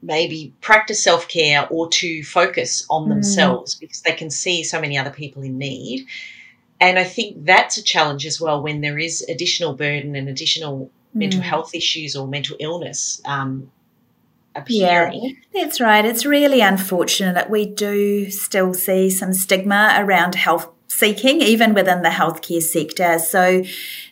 maybe 0.00 0.54
practice 0.62 1.04
self 1.04 1.28
care 1.28 1.66
or 1.68 1.90
to 1.90 2.24
focus 2.24 2.86
on 2.88 3.04
mm. 3.04 3.08
themselves 3.10 3.74
because 3.74 4.00
they 4.00 4.12
can 4.12 4.30
see 4.30 4.64
so 4.64 4.80
many 4.80 4.96
other 4.96 5.10
people 5.10 5.42
in 5.42 5.58
need. 5.58 6.06
And 6.80 6.98
I 6.98 7.04
think 7.04 7.44
that's 7.44 7.76
a 7.76 7.82
challenge 7.82 8.24
as 8.24 8.40
well 8.40 8.62
when 8.62 8.80
there 8.80 8.98
is 8.98 9.20
additional 9.28 9.74
burden 9.74 10.16
and 10.16 10.30
additional 10.30 10.86
mm. 10.86 10.90
mental 11.12 11.42
health 11.42 11.74
issues 11.74 12.16
or 12.16 12.26
mental 12.26 12.56
illness 12.58 13.20
um, 13.26 13.70
appearing. 14.54 15.36
Yeah, 15.52 15.62
that's 15.62 15.80
right. 15.80 16.04
It's 16.04 16.24
really 16.24 16.60
unfortunate 16.60 17.34
that 17.34 17.50
we 17.50 17.66
do 17.66 18.30
still 18.30 18.74
see 18.74 19.10
some 19.10 19.32
stigma 19.32 19.96
around 19.98 20.34
health 20.34 20.68
seeking, 20.88 21.40
even 21.40 21.74
within 21.74 22.02
the 22.02 22.10
healthcare 22.10 22.62
sector. 22.62 23.18
So 23.18 23.64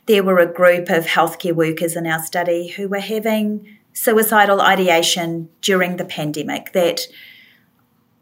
there 0.06 0.22
were 0.22 0.38
a 0.38 0.52
group 0.52 0.88
of 0.88 1.06
healthcare 1.06 1.54
workers 1.54 1.94
in 1.94 2.06
our 2.06 2.22
study 2.22 2.68
who 2.68 2.88
were 2.88 3.00
having 3.00 3.78
suicidal 3.92 4.60
ideation 4.60 5.48
during 5.60 5.96
the 5.96 6.04
pandemic 6.04 6.72
that 6.72 7.06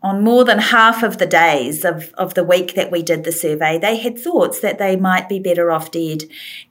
on 0.00 0.22
more 0.22 0.44
than 0.44 0.58
half 0.60 1.02
of 1.02 1.18
the 1.18 1.26
days 1.26 1.84
of, 1.84 2.14
of 2.14 2.34
the 2.34 2.44
week 2.44 2.74
that 2.74 2.90
we 2.90 3.02
did 3.02 3.24
the 3.24 3.32
survey, 3.32 3.78
they 3.78 3.96
had 3.96 4.16
thoughts 4.16 4.60
that 4.60 4.78
they 4.78 4.94
might 4.94 5.28
be 5.28 5.40
better 5.40 5.72
off 5.72 5.90
dead. 5.90 6.22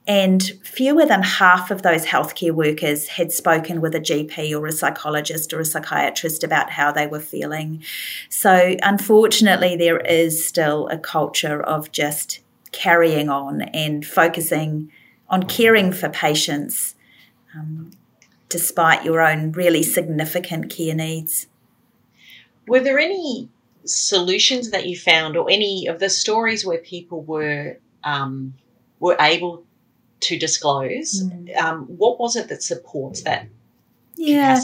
And 0.06 0.42
fewer 0.64 1.04
than 1.04 1.22
half 1.22 1.70
of 1.70 1.82
those 1.82 2.06
healthcare 2.06 2.52
workers 2.52 3.08
had 3.08 3.30
spoken 3.30 3.82
with 3.82 3.94
a 3.94 4.00
GP 4.00 4.58
or 4.58 4.66
a 4.66 4.72
psychologist 4.72 5.52
or 5.52 5.60
a 5.60 5.64
psychiatrist 5.66 6.42
about 6.42 6.70
how 6.70 6.90
they 6.90 7.06
were 7.06 7.20
feeling. 7.20 7.84
So, 8.30 8.76
unfortunately, 8.82 9.76
there 9.76 10.00
is 10.00 10.46
still 10.46 10.88
a 10.88 10.96
culture 10.96 11.62
of 11.62 11.92
just 11.92 12.40
carrying 12.72 13.28
on 13.28 13.60
and 13.60 14.06
focusing 14.06 14.90
on 15.28 15.42
caring 15.42 15.92
for 15.92 16.08
patients 16.08 16.94
um, 17.54 17.90
despite 18.48 19.04
your 19.04 19.20
own 19.20 19.52
really 19.52 19.82
significant 19.82 20.70
care 20.70 20.94
needs. 20.94 21.46
Were 22.68 22.80
there 22.80 22.98
any 22.98 23.48
solutions 23.84 24.70
that 24.70 24.86
you 24.86 24.96
found, 24.98 25.36
or 25.36 25.50
any 25.50 25.86
of 25.86 25.98
the 25.98 26.10
stories 26.10 26.64
where 26.64 26.78
people 26.78 27.22
were 27.22 27.78
um, 28.04 28.54
were 29.00 29.16
able 29.20 29.64
to 30.20 30.38
disclose? 30.38 31.22
Mm. 31.22 31.56
Um, 31.56 31.84
what 31.86 32.18
was 32.18 32.36
it 32.36 32.48
that 32.48 32.62
supports 32.62 33.22
that? 33.22 33.48
Yeah, 34.20 34.60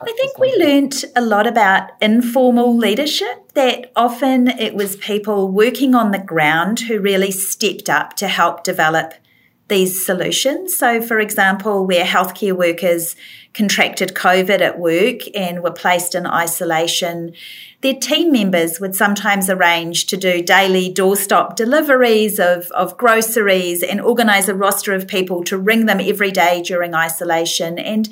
I 0.00 0.12
think 0.12 0.38
we 0.38 0.56
learnt 0.56 1.04
a 1.14 1.20
lot 1.20 1.46
about 1.46 1.90
informal 2.00 2.74
leadership. 2.74 3.52
That 3.52 3.92
often 3.94 4.48
it 4.48 4.74
was 4.74 4.96
people 4.96 5.50
working 5.50 5.94
on 5.94 6.10
the 6.10 6.18
ground 6.18 6.80
who 6.80 6.98
really 6.98 7.30
stepped 7.30 7.90
up 7.90 8.16
to 8.16 8.28
help 8.28 8.64
develop 8.64 9.12
these 9.68 10.04
solutions. 10.04 10.74
So, 10.74 11.02
for 11.02 11.20
example, 11.20 11.86
where 11.86 12.04
healthcare 12.04 12.56
workers 12.56 13.14
contracted 13.54 14.14
COVID 14.14 14.60
at 14.60 14.78
work 14.78 15.20
and 15.34 15.62
were 15.62 15.70
placed 15.70 16.14
in 16.14 16.26
isolation, 16.26 17.32
their 17.80 17.94
team 17.94 18.32
members 18.32 18.80
would 18.80 18.94
sometimes 18.94 19.48
arrange 19.48 20.06
to 20.06 20.16
do 20.16 20.42
daily 20.42 20.92
doorstop 20.92 21.54
deliveries 21.54 22.40
of, 22.40 22.70
of 22.72 22.96
groceries 22.96 23.82
and 23.82 24.00
organise 24.00 24.48
a 24.48 24.54
roster 24.54 24.92
of 24.92 25.06
people 25.06 25.44
to 25.44 25.58
ring 25.58 25.86
them 25.86 26.00
every 26.00 26.30
day 26.30 26.62
during 26.62 26.94
isolation. 26.94 27.78
And 27.78 28.08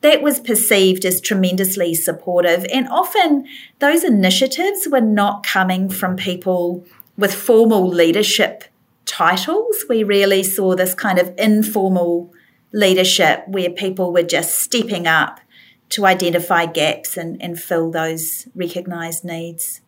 that 0.00 0.22
was 0.22 0.40
perceived 0.40 1.04
as 1.04 1.20
tremendously 1.20 1.94
supportive. 1.94 2.64
And 2.72 2.88
often 2.88 3.46
those 3.80 4.04
initiatives 4.04 4.88
were 4.90 5.00
not 5.00 5.44
coming 5.44 5.90
from 5.90 6.16
people 6.16 6.86
with 7.16 7.34
formal 7.34 7.88
leadership 7.88 8.64
titles. 9.06 9.84
We 9.88 10.04
really 10.04 10.42
saw 10.42 10.76
this 10.76 10.94
kind 10.94 11.18
of 11.18 11.34
informal 11.36 12.32
leadership 12.76 13.42
where 13.48 13.70
people 13.70 14.12
were 14.12 14.22
just 14.22 14.60
stepping 14.60 15.06
up 15.06 15.40
to 15.88 16.04
identify 16.04 16.66
gaps 16.66 17.16
and, 17.16 17.40
and 17.42 17.58
fill 17.58 17.90
those 17.90 18.46
recognised 18.54 19.24
needs. 19.24 19.80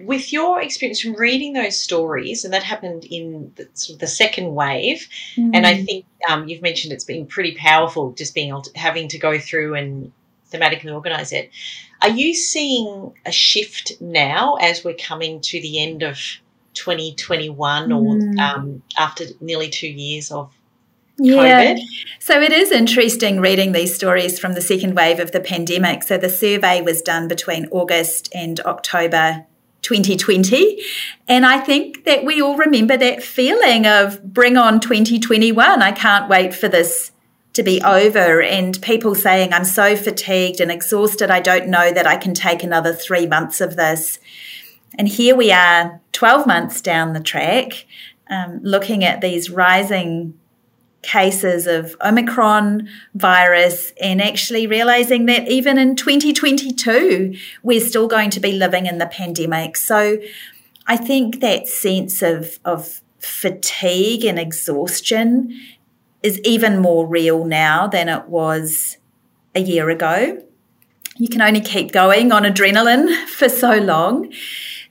With 0.00 0.32
your 0.32 0.60
experience 0.60 1.00
from 1.00 1.14
reading 1.14 1.52
those 1.52 1.80
stories, 1.80 2.44
and 2.44 2.52
that 2.52 2.64
happened 2.64 3.04
in 3.04 3.52
the, 3.54 3.68
sort 3.74 3.94
of 3.94 4.00
the 4.00 4.06
second 4.08 4.54
wave, 4.54 5.06
mm. 5.36 5.50
and 5.54 5.66
I 5.66 5.84
think 5.84 6.04
um, 6.28 6.48
you've 6.48 6.62
mentioned 6.62 6.92
it's 6.92 7.04
been 7.04 7.26
pretty 7.26 7.54
powerful 7.54 8.10
just 8.12 8.34
being 8.34 8.48
able 8.48 8.62
to, 8.62 8.78
having 8.78 9.08
to 9.08 9.18
go 9.18 9.38
through 9.38 9.74
and 9.74 10.10
thematically 10.50 10.92
organise 10.92 11.32
it. 11.32 11.50
Are 12.02 12.08
you 12.08 12.34
seeing 12.34 13.12
a 13.24 13.30
shift 13.30 13.92
now 14.00 14.56
as 14.56 14.82
we're 14.82 14.94
coming 14.94 15.42
to 15.42 15.60
the 15.60 15.80
end 15.80 16.02
of 16.02 16.16
2021 16.74 17.88
mm. 17.88 17.94
or 17.94 18.42
um, 18.42 18.82
after 18.98 19.26
nearly 19.40 19.68
two 19.68 19.88
years 19.88 20.32
of 20.32 20.50
yeah. 21.20 21.74
COVID. 21.74 21.80
So 22.18 22.40
it 22.40 22.52
is 22.52 22.70
interesting 22.70 23.40
reading 23.40 23.72
these 23.72 23.94
stories 23.94 24.38
from 24.38 24.54
the 24.54 24.60
second 24.60 24.94
wave 24.94 25.20
of 25.20 25.32
the 25.32 25.40
pandemic. 25.40 26.02
So 26.02 26.16
the 26.18 26.28
survey 26.28 26.80
was 26.80 27.02
done 27.02 27.28
between 27.28 27.66
August 27.70 28.28
and 28.34 28.60
October 28.60 29.46
2020. 29.82 30.82
And 31.28 31.46
I 31.46 31.58
think 31.58 32.04
that 32.04 32.24
we 32.24 32.40
all 32.40 32.56
remember 32.56 32.96
that 32.96 33.22
feeling 33.22 33.86
of 33.86 34.22
bring 34.22 34.56
on 34.56 34.80
2021. 34.80 35.82
I 35.82 35.92
can't 35.92 36.28
wait 36.28 36.54
for 36.54 36.68
this 36.68 37.12
to 37.54 37.62
be 37.62 37.82
over. 37.82 38.42
And 38.42 38.80
people 38.82 39.14
saying, 39.14 39.52
I'm 39.52 39.64
so 39.64 39.96
fatigued 39.96 40.60
and 40.60 40.70
exhausted. 40.70 41.30
I 41.30 41.40
don't 41.40 41.68
know 41.68 41.92
that 41.92 42.06
I 42.06 42.16
can 42.16 42.34
take 42.34 42.62
another 42.62 42.94
three 42.94 43.26
months 43.26 43.60
of 43.60 43.76
this. 43.76 44.18
And 44.98 45.08
here 45.08 45.36
we 45.36 45.52
are, 45.52 46.00
12 46.12 46.46
months 46.46 46.80
down 46.80 47.12
the 47.12 47.20
track, 47.20 47.86
um, 48.28 48.60
looking 48.62 49.04
at 49.04 49.20
these 49.20 49.50
rising 49.50 50.39
cases 51.02 51.66
of 51.66 51.96
Omicron 52.04 52.88
virus 53.14 53.92
and 54.00 54.20
actually 54.20 54.66
realizing 54.66 55.26
that 55.26 55.48
even 55.48 55.78
in 55.78 55.96
2022, 55.96 57.34
we're 57.62 57.80
still 57.80 58.06
going 58.06 58.30
to 58.30 58.40
be 58.40 58.52
living 58.52 58.86
in 58.86 58.98
the 58.98 59.06
pandemic. 59.06 59.76
So 59.76 60.18
I 60.86 60.96
think 60.96 61.40
that 61.40 61.68
sense 61.68 62.22
of, 62.22 62.58
of 62.64 63.00
fatigue 63.18 64.24
and 64.24 64.38
exhaustion 64.38 65.58
is 66.22 66.38
even 66.40 66.80
more 66.80 67.06
real 67.06 67.44
now 67.44 67.86
than 67.86 68.08
it 68.08 68.28
was 68.28 68.98
a 69.54 69.60
year 69.60 69.88
ago. 69.88 70.42
You 71.16 71.28
can 71.28 71.42
only 71.42 71.60
keep 71.60 71.92
going 71.92 72.32
on 72.32 72.42
adrenaline 72.44 73.26
for 73.28 73.48
so 73.48 73.76
long. 73.78 74.32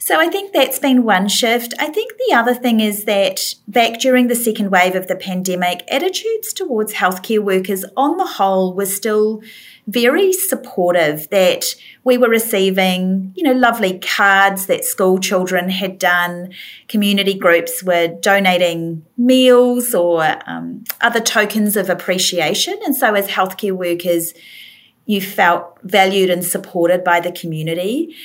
So 0.01 0.17
I 0.17 0.29
think 0.29 0.53
that's 0.53 0.79
been 0.79 1.03
one 1.03 1.27
shift. 1.27 1.73
I 1.77 1.87
think 1.87 2.13
the 2.17 2.33
other 2.33 2.55
thing 2.55 2.79
is 2.79 3.03
that 3.03 3.53
back 3.67 3.99
during 3.99 4.27
the 4.27 4.35
second 4.35 4.71
wave 4.71 4.95
of 4.95 5.07
the 5.07 5.15
pandemic, 5.15 5.83
attitudes 5.91 6.53
towards 6.53 6.93
healthcare 6.93 7.43
workers 7.43 7.83
on 7.97 8.15
the 8.15 8.25
whole 8.25 8.73
were 8.73 8.85
still 8.85 9.41
very 9.87 10.31
supportive 10.31 11.29
that 11.31 11.65
we 12.05 12.17
were 12.17 12.29
receiving, 12.29 13.33
you 13.35 13.43
know, 13.43 13.51
lovely 13.51 13.99
cards 13.99 14.67
that 14.67 14.85
school 14.85 15.19
children 15.19 15.69
had 15.69 15.99
done. 15.99 16.53
Community 16.87 17.37
groups 17.37 17.83
were 17.83 18.07
donating 18.07 19.05
meals 19.17 19.93
or 19.93 20.37
um, 20.47 20.85
other 21.01 21.19
tokens 21.19 21.75
of 21.75 21.89
appreciation. 21.89 22.79
And 22.85 22.95
so 22.95 23.15
as 23.15 23.27
healthcare 23.27 23.73
workers, 23.73 24.33
you 25.05 25.19
felt 25.19 25.77
valued 25.83 26.29
and 26.29 26.45
supported 26.45 27.03
by 27.03 27.19
the 27.19 27.33
community. 27.33 28.15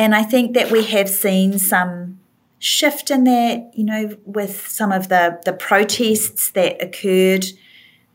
And 0.00 0.14
I 0.14 0.22
think 0.22 0.54
that 0.54 0.70
we 0.70 0.82
have 0.84 1.10
seen 1.10 1.58
some 1.58 2.20
shift 2.58 3.10
in 3.10 3.24
that, 3.24 3.70
you 3.74 3.84
know, 3.84 4.16
with 4.24 4.66
some 4.66 4.92
of 4.92 5.10
the, 5.10 5.38
the 5.44 5.52
protests 5.52 6.52
that 6.52 6.82
occurred 6.82 7.44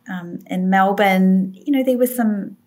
um, 0.09 0.39
in 0.47 0.67
Melbourne. 0.67 1.53
You 1.53 1.71
know, 1.71 1.83
there 1.83 1.99
were 1.99 2.07
some 2.07 2.57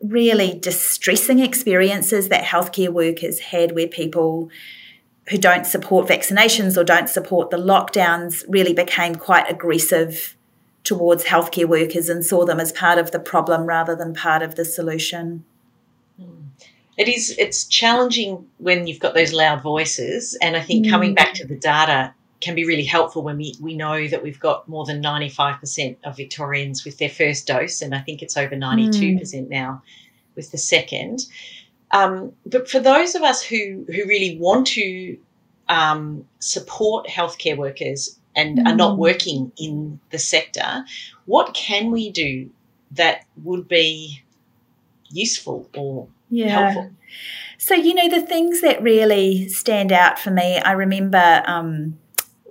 really 0.00 0.56
distressing 0.60 1.40
experiences 1.40 2.28
that 2.28 2.44
healthcare 2.44 2.90
workers 2.90 3.40
had 3.40 3.74
where 3.74 3.88
people 3.88 4.48
who 5.28 5.38
don't 5.38 5.66
support 5.66 6.06
vaccinations 6.06 6.76
or 6.76 6.84
don't 6.84 7.08
support 7.08 7.50
the 7.50 7.56
lockdowns 7.56 8.44
really 8.46 8.74
became 8.74 9.16
quite 9.16 9.50
aggressive 9.50 10.36
towards 10.84 11.24
healthcare 11.24 11.68
workers 11.68 12.08
and 12.08 12.24
saw 12.24 12.44
them 12.44 12.60
as 12.60 12.70
part 12.70 12.98
of 12.98 13.10
the 13.10 13.18
problem 13.18 13.66
rather 13.66 13.96
than 13.96 14.14
part 14.14 14.40
of 14.40 14.54
the 14.54 14.64
solution 14.64 15.44
it 16.98 17.08
is 17.08 17.34
it's 17.38 17.64
challenging 17.64 18.46
when 18.58 18.86
you've 18.86 18.98
got 18.98 19.14
those 19.14 19.32
loud 19.32 19.62
voices 19.62 20.36
and 20.42 20.56
i 20.56 20.60
think 20.60 20.84
mm. 20.84 20.90
coming 20.90 21.14
back 21.14 21.32
to 21.32 21.46
the 21.46 21.56
data 21.56 22.12
can 22.40 22.54
be 22.54 22.64
really 22.64 22.84
helpful 22.84 23.22
when 23.22 23.36
we, 23.36 23.56
we 23.60 23.76
know 23.76 24.06
that 24.06 24.22
we've 24.22 24.38
got 24.38 24.68
more 24.68 24.86
than 24.86 25.02
95% 25.02 25.96
of 26.04 26.16
victorians 26.16 26.84
with 26.84 26.96
their 26.98 27.08
first 27.08 27.46
dose 27.46 27.80
and 27.80 27.94
i 27.94 28.00
think 28.00 28.20
it's 28.20 28.36
over 28.36 28.54
92% 28.54 29.18
mm. 29.18 29.48
now 29.48 29.82
with 30.34 30.50
the 30.50 30.58
second 30.58 31.24
um, 31.90 32.32
but 32.44 32.68
for 32.68 32.80
those 32.80 33.14
of 33.14 33.22
us 33.22 33.42
who 33.42 33.86
who 33.86 34.04
really 34.06 34.36
want 34.38 34.66
to 34.66 35.16
um, 35.70 36.24
support 36.38 37.06
healthcare 37.06 37.56
workers 37.56 38.18
and 38.36 38.58
mm. 38.58 38.66
are 38.66 38.76
not 38.76 38.96
mm. 38.96 38.98
working 38.98 39.52
in 39.56 39.98
the 40.10 40.18
sector 40.18 40.84
what 41.26 41.54
can 41.54 41.90
we 41.90 42.10
do 42.10 42.50
that 42.92 43.24
would 43.42 43.68
be 43.68 44.22
useful 45.10 45.68
or 45.76 46.08
yeah. 46.30 46.70
helpful. 46.70 46.90
So, 47.58 47.74
you 47.74 47.94
know, 47.94 48.08
the 48.08 48.24
things 48.24 48.60
that 48.60 48.82
really 48.82 49.48
stand 49.48 49.92
out 49.92 50.18
for 50.18 50.30
me, 50.30 50.58
I 50.58 50.72
remember 50.72 51.42
um, 51.46 51.98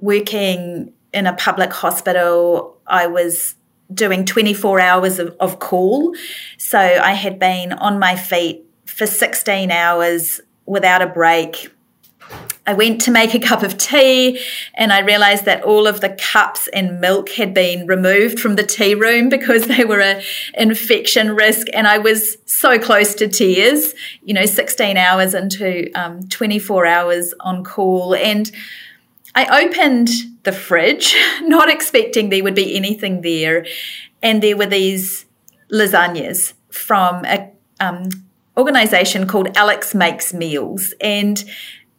working 0.01 0.93
in 1.13 1.27
a 1.27 1.33
public 1.33 1.71
hospital. 1.71 2.77
I 2.85 3.07
was 3.07 3.55
doing 3.93 4.25
24 4.25 4.79
hours 4.79 5.19
of, 5.19 5.35
of 5.39 5.59
call. 5.59 6.13
So 6.57 6.79
I 6.79 7.13
had 7.13 7.39
been 7.39 7.73
on 7.73 7.99
my 7.99 8.15
feet 8.15 8.65
for 8.85 9.07
16 9.07 9.71
hours 9.71 10.41
without 10.65 11.01
a 11.01 11.07
break 11.07 11.71
I 12.67 12.73
went 12.73 12.99
to 13.01 13.11
make 13.11 13.33
a 13.33 13.39
cup 13.39 13.63
of 13.63 13.77
tea 13.77 14.41
and 14.73 14.91
I 14.91 14.99
realized 14.99 15.45
that 15.45 15.63
all 15.63 15.87
of 15.87 16.01
the 16.01 16.09
cups 16.09 16.67
and 16.67 16.99
milk 16.99 17.29
had 17.29 17.53
been 17.53 17.87
removed 17.87 18.39
from 18.39 18.57
the 18.57 18.63
tea 18.63 18.93
room 18.93 19.29
because 19.37 19.67
they 19.67 19.85
were 19.85 20.01
an 20.01 20.21
infection 20.53 21.35
risk. 21.35 21.67
And 21.73 21.87
I 21.87 21.97
was 21.97 22.37
so 22.45 22.77
close 22.77 23.15
to 23.15 23.27
tears, 23.27 23.93
you 24.21 24.33
know, 24.33 24.45
16 24.45 24.97
hours 24.97 25.33
into 25.33 25.89
um, 25.95 26.27
24 26.27 26.85
hours 26.85 27.33
on 27.39 27.63
call. 27.63 28.13
And 28.13 28.51
I 29.33 29.63
opened 29.65 30.09
the 30.43 30.51
fridge, 30.51 31.15
not 31.41 31.69
expecting 31.69 32.29
there 32.29 32.43
would 32.43 32.55
be 32.55 32.75
anything 32.75 33.21
there, 33.21 33.65
and 34.21 34.41
there 34.41 34.57
were 34.57 34.65
these 34.65 35.25
lasagnas 35.71 36.53
from 36.69 37.23
a 37.25 37.51
um, 37.79 38.09
organization 38.57 39.27
called 39.27 39.55
Alex 39.55 39.93
Makes 39.93 40.33
Meals. 40.33 40.93
And 40.99 41.43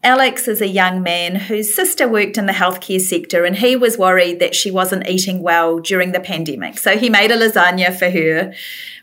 Alex 0.04 0.46
is 0.46 0.60
a 0.60 0.68
young 0.68 1.02
man 1.02 1.34
whose 1.34 1.74
sister 1.74 2.06
worked 2.06 2.38
in 2.38 2.46
the 2.46 2.52
healthcare 2.52 3.00
sector 3.00 3.44
and 3.44 3.56
he 3.56 3.74
was 3.74 3.98
worried 3.98 4.38
that 4.38 4.54
she 4.54 4.70
wasn't 4.70 5.08
eating 5.08 5.42
well 5.42 5.80
during 5.80 6.12
the 6.12 6.20
pandemic. 6.20 6.78
So 6.78 6.96
he 6.96 7.10
made 7.10 7.32
a 7.32 7.36
lasagna 7.36 7.96
for 7.98 8.08
her, 8.08 8.54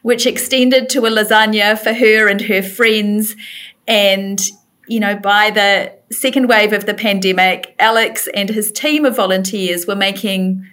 which 0.04 0.26
extended 0.26 0.88
to 0.90 1.06
a 1.06 1.10
lasagna 1.10 1.78
for 1.78 1.94
her 1.94 2.30
and 2.30 2.42
her 2.42 2.64
friends. 2.64 3.36
And, 3.88 4.40
you 4.88 5.02
know, 5.02 5.18
by 5.18 5.52
the 5.52 5.94
second 6.14 6.48
wave 6.48 6.72
of 6.72 6.86
the 6.86 6.94
pandemic, 6.94 7.76
Alex 7.78 8.30
and 8.34 8.50
his 8.50 8.72
team 8.72 9.04
of 9.04 9.18
volunteers 9.18 9.86
were 9.86 9.98
making 9.98 10.66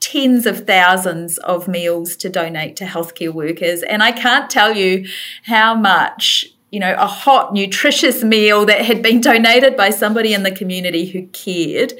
tens 0.00 0.44
of 0.44 0.66
thousands 0.66 1.38
of 1.38 1.68
meals 1.68 2.16
to 2.16 2.28
donate 2.28 2.76
to 2.76 2.84
healthcare 2.84 3.32
workers. 3.32 3.82
And 3.82 4.02
I 4.02 4.12
can't 4.12 4.50
tell 4.50 4.76
you 4.76 5.06
how 5.44 5.74
much 5.74 6.46
you 6.70 6.80
know, 6.80 6.94
a 6.98 7.06
hot, 7.06 7.52
nutritious 7.52 8.22
meal 8.22 8.64
that 8.66 8.84
had 8.84 9.02
been 9.02 9.20
donated 9.20 9.76
by 9.76 9.90
somebody 9.90 10.32
in 10.32 10.42
the 10.42 10.52
community 10.52 11.06
who 11.06 11.26
cared 11.28 11.92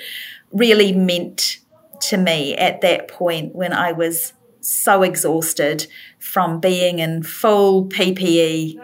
really 0.52 0.92
meant 0.92 1.58
to 2.00 2.16
me 2.16 2.54
at 2.56 2.80
that 2.80 3.08
point 3.08 3.54
when 3.54 3.72
I 3.72 3.92
was 3.92 4.32
so 4.60 5.02
exhausted 5.02 5.86
from 6.18 6.60
being 6.60 6.98
in 6.98 7.22
full 7.22 7.86
PPE 7.86 8.76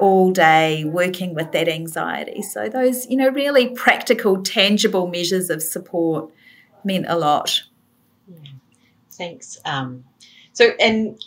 all 0.00 0.32
day, 0.32 0.84
working 0.84 1.34
with 1.34 1.52
that 1.52 1.68
anxiety. 1.68 2.42
So, 2.42 2.68
those, 2.68 3.06
you 3.06 3.16
know, 3.16 3.28
really 3.28 3.68
practical, 3.70 4.42
tangible 4.42 5.06
measures 5.06 5.50
of 5.50 5.62
support 5.62 6.30
meant 6.84 7.06
a 7.08 7.16
lot. 7.16 7.62
Thanks. 9.12 9.58
Um, 9.64 10.04
so, 10.52 10.70
and 10.80 11.22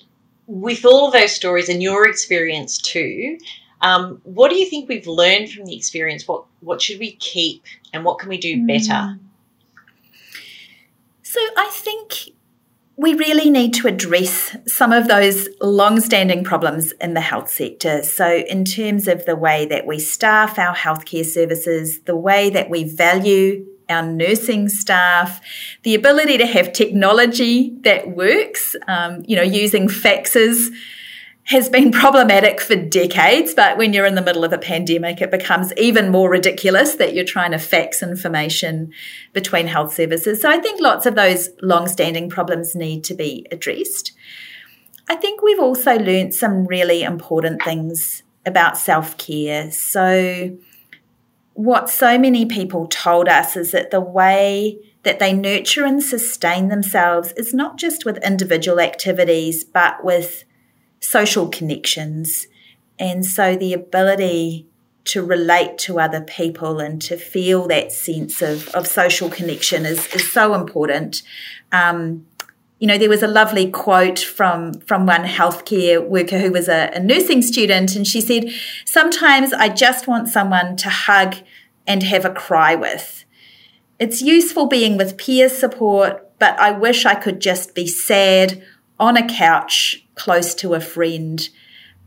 with 0.48 0.86
all 0.86 1.08
of 1.08 1.14
those 1.14 1.34
stories 1.34 1.70
and 1.70 1.82
your 1.82 2.08
experience 2.08 2.78
too, 2.78 3.38
um, 3.82 4.22
what 4.24 4.50
do 4.50 4.56
you 4.56 4.70
think 4.70 4.90
we've 4.90 5.08
learned 5.08 5.52
from 5.52 5.66
the 5.66 5.76
experience? 5.76 6.28
What 6.28 6.46
what 6.62 6.82
should 6.82 7.00
we 7.00 7.14
keep, 7.14 7.64
and 7.94 8.04
what 8.04 8.20
can 8.20 8.30
we 8.30 8.38
do 8.38 8.66
better? 8.66 8.94
Mm. 8.94 9.20
So 11.22 11.40
I 11.58 11.70
think 11.72 12.36
we 12.96 13.14
really 13.14 13.52
need 13.52 13.76
to 13.76 13.88
address 13.88 14.58
some 14.66 14.92
of 14.92 15.08
those 15.08 15.48
long-standing 15.62 16.44
problems 16.44 16.94
in 16.94 17.14
the 17.14 17.22
health 17.22 17.48
sector. 17.48 18.02
So 18.02 18.38
in 18.50 18.66
terms 18.66 19.08
of 19.08 19.26
the 19.26 19.36
way 19.36 19.68
that 19.68 19.86
we 19.86 20.00
staff 20.00 20.58
our 20.58 20.76
healthcare 20.76 21.26
services, 21.26 22.00
the 22.02 22.16
way 22.16 22.50
that 22.50 22.72
we 22.72 22.86
value 22.86 23.68
our 23.88 24.02
nursing 24.02 24.68
staff, 24.68 25.40
the 25.84 25.94
ability 25.94 26.40
to 26.40 26.48
have 26.48 26.74
technology 26.74 27.70
that 27.82 28.10
works, 28.10 28.76
um, 28.88 29.24
you 29.28 29.36
know, 29.36 29.44
using 29.44 29.88
faxes 29.88 30.70
has 31.48 31.70
been 31.70 31.92
problematic 31.92 32.60
for 32.60 32.76
decades, 32.76 33.54
but 33.54 33.78
when 33.78 33.94
you're 33.94 34.06
in 34.06 34.16
the 34.16 34.22
middle 34.22 34.44
of 34.44 34.52
a 34.52 34.58
pandemic, 34.58 35.22
it 35.22 35.32
becomes 35.32 35.72
even 35.78 36.12
more 36.12 36.30
ridiculous 36.30 36.96
that 36.96 37.14
you're 37.14 37.24
trying 37.24 37.52
to 37.52 37.58
fax 37.58 38.04
information 38.04 38.92
between 39.32 39.66
health 39.66 39.94
services. 39.94 40.42
So 40.42 40.50
I 40.50 40.58
think 40.58 40.82
lots 40.82 41.06
of 41.06 41.16
those 41.16 41.50
long-standing 41.62 42.30
problems 42.30 42.76
need 42.76 43.06
to 43.06 43.14
be 43.14 43.48
addressed. 43.50 44.12
I 45.08 45.16
think 45.16 45.42
we've 45.42 45.60
also 45.60 45.98
learned 45.98 46.34
some 46.34 46.68
really 46.68 47.04
important 47.04 47.64
things 47.64 48.24
about 48.46 48.78
self-care. 48.78 49.72
So 49.72 50.58
what 51.54 51.90
so 51.90 52.20
many 52.20 52.46
people 52.46 52.88
told 52.88 53.30
us 53.30 53.56
is 53.56 53.72
that 53.72 53.92
the 53.92 54.02
way 54.02 54.80
that 55.04 55.20
they 55.20 55.32
nurture 55.32 55.86
and 55.86 56.04
sustain 56.04 56.68
themselves 56.68 57.32
is 57.38 57.54
not 57.54 57.78
just 57.78 58.04
with 58.04 58.18
individual 58.18 58.82
activities, 58.82 59.64
but 59.64 60.04
with 60.04 60.44
social 61.00 61.48
connections. 61.50 62.48
And 63.00 63.26
so 63.26 63.56
the 63.56 63.74
ability 63.74 64.68
to 65.06 65.24
relate 65.24 65.78
to 65.78 66.00
other 66.00 66.22
people 66.22 66.80
and 66.80 67.02
to 67.02 67.16
feel 67.18 67.68
that 67.68 67.92
sense 67.92 68.42
of, 68.42 68.68
of 68.70 68.86
social 68.86 69.30
connection 69.30 69.86
is, 69.86 70.06
is 70.14 70.30
so 70.32 70.54
important. 70.54 71.24
Um, 71.72 72.26
you 72.80 72.88
know, 72.88 72.98
there 72.98 73.10
was 73.10 73.24
a 73.24 73.28
lovely 73.28 73.72
quote 73.72 74.20
from, 74.20 74.74
from 74.82 75.06
one 75.06 75.24
healthcare 75.24 76.06
worker 76.06 76.38
who 76.40 76.52
was 76.52 76.68
a, 76.68 76.92
a 76.94 77.00
nursing 77.00 77.42
student, 77.42 77.96
and 77.96 78.06
she 78.06 78.22
said, 78.22 78.50
Sometimes 78.86 79.54
I 79.54 79.70
just 79.70 80.08
want 80.08 80.28
someone 80.28 80.76
to 80.78 80.90
hug 80.90 81.36
and 81.88 82.04
have 82.04 82.26
a 82.26 82.30
cry 82.30 82.76
with. 82.76 83.24
It's 84.00 84.22
useful 84.22 84.68
being 84.68 84.98
with 84.98 85.18
peer 85.18 85.50
support, 85.50 86.38
but 86.38 86.60
I 86.60 86.72
wish 86.72 87.06
I 87.06 87.16
could 87.16 87.40
just 87.40 87.74
be 87.74 87.88
sad 87.88 88.62
on 89.00 89.18
a 89.18 89.28
couch 89.28 90.07
close 90.18 90.54
to 90.56 90.74
a 90.74 90.80
friend. 90.80 91.48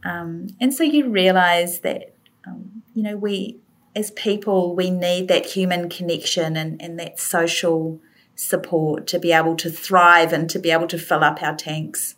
Um, 0.05 0.49
and 0.61 0.75
so 0.75 0.83
you 0.83 1.09
realize 1.09 1.81
that, 1.81 2.14
um, 2.46 2.83
you 2.94 3.03
know, 3.03 3.16
we, 3.16 3.59
as 3.94 4.11
people, 4.12 4.75
we 4.75 4.90
need 4.90 5.29
that 5.29 5.46
human 5.46 5.88
connection 5.88 6.57
and, 6.57 6.81
and 6.81 6.99
that 6.99 7.18
social 7.18 8.01
support 8.35 9.07
to 9.07 9.18
be 9.18 9.33
able 9.33 9.57
to 9.57 9.70
thrive 9.70 10.33
and 10.33 10.49
to 10.51 10.59
be 10.59 10.70
able 10.70 10.87
to 10.87 10.99
fill 10.99 11.23
up 11.23 11.42
our 11.42 11.55
tanks. 11.55 12.14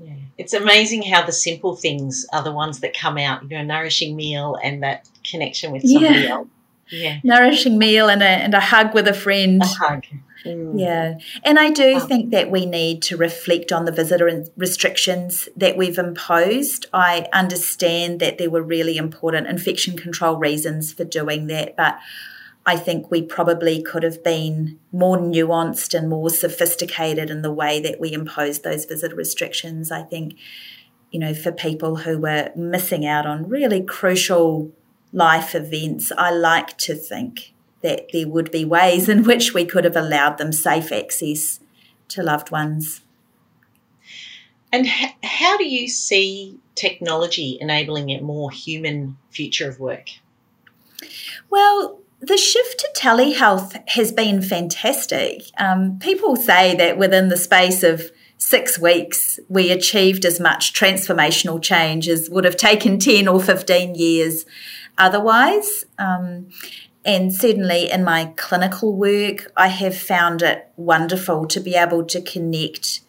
Yeah. 0.00 0.14
It's 0.36 0.52
amazing 0.52 1.02
how 1.02 1.24
the 1.24 1.32
simple 1.32 1.76
things 1.76 2.26
are 2.32 2.42
the 2.42 2.50
ones 2.50 2.80
that 2.80 2.92
come 2.92 3.18
out, 3.18 3.42
you 3.44 3.56
know, 3.56 3.62
nourishing 3.62 4.16
meal 4.16 4.58
and 4.62 4.82
that 4.82 5.08
connection 5.22 5.70
with 5.70 5.82
somebody 5.82 6.20
yeah. 6.20 6.28
else. 6.28 6.48
Yeah. 6.90 7.20
Nourishing 7.22 7.78
meal 7.78 8.08
and 8.08 8.22
a, 8.22 8.26
and 8.26 8.54
a 8.54 8.60
hug 8.60 8.94
with 8.94 9.06
a 9.06 9.14
friend. 9.14 9.62
A 9.62 9.66
hug. 9.66 10.04
Mm. 10.44 10.78
Yeah. 10.78 11.18
And 11.44 11.58
I 11.58 11.70
do 11.70 12.00
think 12.00 12.30
that 12.30 12.50
we 12.50 12.66
need 12.66 13.02
to 13.02 13.16
reflect 13.16 13.72
on 13.72 13.84
the 13.84 13.92
visitor 13.92 14.44
restrictions 14.56 15.48
that 15.56 15.76
we've 15.76 15.98
imposed. 15.98 16.86
I 16.92 17.26
understand 17.32 18.20
that 18.20 18.38
there 18.38 18.50
were 18.50 18.62
really 18.62 18.96
important 18.96 19.46
infection 19.46 19.96
control 19.96 20.36
reasons 20.36 20.92
for 20.92 21.04
doing 21.04 21.46
that, 21.48 21.76
but 21.76 21.98
I 22.64 22.76
think 22.76 23.10
we 23.10 23.22
probably 23.22 23.82
could 23.82 24.04
have 24.04 24.22
been 24.22 24.78
more 24.92 25.18
nuanced 25.18 25.98
and 25.98 26.08
more 26.08 26.30
sophisticated 26.30 27.28
in 27.28 27.42
the 27.42 27.52
way 27.52 27.80
that 27.80 28.00
we 28.00 28.12
imposed 28.12 28.62
those 28.62 28.84
visitor 28.84 29.16
restrictions. 29.16 29.90
I 29.90 30.02
think, 30.02 30.34
you 31.10 31.18
know, 31.18 31.34
for 31.34 31.50
people 31.50 31.96
who 31.96 32.18
were 32.18 32.52
missing 32.54 33.04
out 33.04 33.26
on 33.26 33.48
really 33.48 33.82
crucial 33.82 34.72
life 35.12 35.54
events, 35.56 36.12
I 36.16 36.30
like 36.30 36.78
to 36.78 36.94
think 36.94 37.51
that 37.82 38.06
there 38.12 38.28
would 38.28 38.50
be 38.50 38.64
ways 38.64 39.08
in 39.08 39.24
which 39.24 39.54
we 39.54 39.64
could 39.64 39.84
have 39.84 39.96
allowed 39.96 40.38
them 40.38 40.52
safe 40.52 40.92
access 40.92 41.60
to 42.08 42.22
loved 42.22 42.50
ones. 42.50 43.00
And 44.72 44.86
how 44.86 45.58
do 45.58 45.68
you 45.68 45.88
see 45.88 46.58
technology 46.74 47.58
enabling 47.60 48.10
a 48.10 48.20
more 48.20 48.50
human 48.50 49.18
future 49.30 49.68
of 49.68 49.78
work? 49.78 50.08
Well, 51.50 52.00
the 52.20 52.38
shift 52.38 52.78
to 52.78 52.88
telehealth 52.96 53.82
has 53.90 54.12
been 54.12 54.40
fantastic. 54.40 55.42
Um, 55.58 55.98
people 55.98 56.36
say 56.36 56.74
that 56.76 56.96
within 56.96 57.28
the 57.28 57.36
space 57.36 57.82
of 57.82 58.10
six 58.38 58.78
weeks, 58.78 59.38
we 59.48 59.70
achieved 59.70 60.24
as 60.24 60.40
much 60.40 60.72
transformational 60.72 61.60
change 61.60 62.08
as 62.08 62.30
would 62.30 62.44
have 62.44 62.56
taken 62.56 62.98
10 62.98 63.28
or 63.28 63.40
15 63.40 63.94
years 63.94 64.46
otherwise. 64.96 65.84
Um, 65.98 66.48
and 67.04 67.34
certainly 67.34 67.90
in 67.90 68.04
my 68.04 68.32
clinical 68.36 68.94
work, 68.94 69.50
I 69.56 69.68
have 69.68 69.96
found 69.96 70.42
it 70.42 70.68
wonderful 70.76 71.46
to 71.48 71.60
be 71.60 71.74
able 71.74 72.04
to 72.06 72.20
connect 72.20 73.00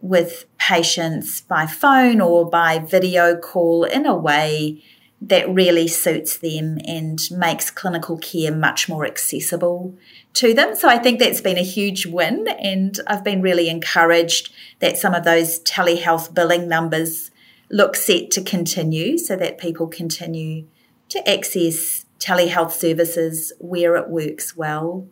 with 0.00 0.46
patients 0.58 1.42
by 1.42 1.66
phone 1.66 2.20
or 2.20 2.48
by 2.48 2.78
video 2.78 3.36
call 3.36 3.84
in 3.84 4.06
a 4.06 4.16
way 4.16 4.82
that 5.20 5.48
really 5.52 5.86
suits 5.86 6.38
them 6.38 6.78
and 6.86 7.18
makes 7.30 7.70
clinical 7.70 8.16
care 8.16 8.54
much 8.54 8.88
more 8.88 9.04
accessible 9.04 9.94
to 10.32 10.54
them. 10.54 10.74
So 10.74 10.88
I 10.88 10.98
think 10.98 11.18
that's 11.18 11.42
been 11.42 11.58
a 11.58 11.62
huge 11.62 12.06
win, 12.06 12.48
and 12.48 12.98
I've 13.06 13.22
been 13.22 13.42
really 13.42 13.68
encouraged 13.68 14.50
that 14.78 14.96
some 14.96 15.12
of 15.12 15.24
those 15.24 15.60
telehealth 15.60 16.32
billing 16.32 16.68
numbers 16.68 17.30
look 17.70 17.96
set 17.96 18.30
to 18.32 18.42
continue 18.42 19.18
so 19.18 19.36
that 19.36 19.58
people 19.58 19.86
continue 19.86 20.66
to 21.10 21.28
access 21.28 22.06
telehealth 22.20 22.72
services 22.72 23.52
where 23.58 23.96
it 23.96 24.08
works 24.08 24.56
well 24.56 25.08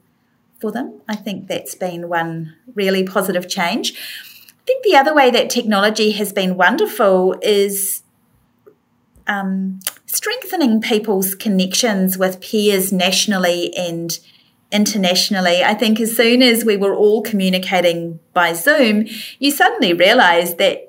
for 0.61 0.71
them. 0.71 1.01
I 1.09 1.17
think 1.17 1.49
that's 1.49 1.75
been 1.75 2.09
one 2.09 2.55
really 2.75 3.03
positive 3.03 3.49
change. 3.49 3.95
I 3.95 4.65
think 4.67 4.85
the 4.85 4.97
other 4.97 5.15
way 5.15 5.31
that 5.31 5.51
technology 5.51 6.13
has 6.13 6.33
been 6.33 6.57
wonderful 6.57 7.37
is 7.43 8.03
um, 9.27 9.81
strengthening 10.07 10.81
people's 10.81 11.35
connections 11.35 12.19
with 12.19 12.41
peers 12.41 12.93
nationally 12.93 13.75
and 13.75 14.19
internationally. 14.71 15.63
I 15.63 15.75
think 15.75 16.01
as 16.01 16.17
soon 16.17 16.43
as 16.43 16.65
we 16.65 16.77
were 16.77 16.95
all 16.95 17.23
communicating 17.23 18.21
by 18.35 18.53
Zoom, 18.53 19.07
you 19.39 19.51
suddenly 19.51 19.95
realize 19.95 20.57
that 20.57 20.88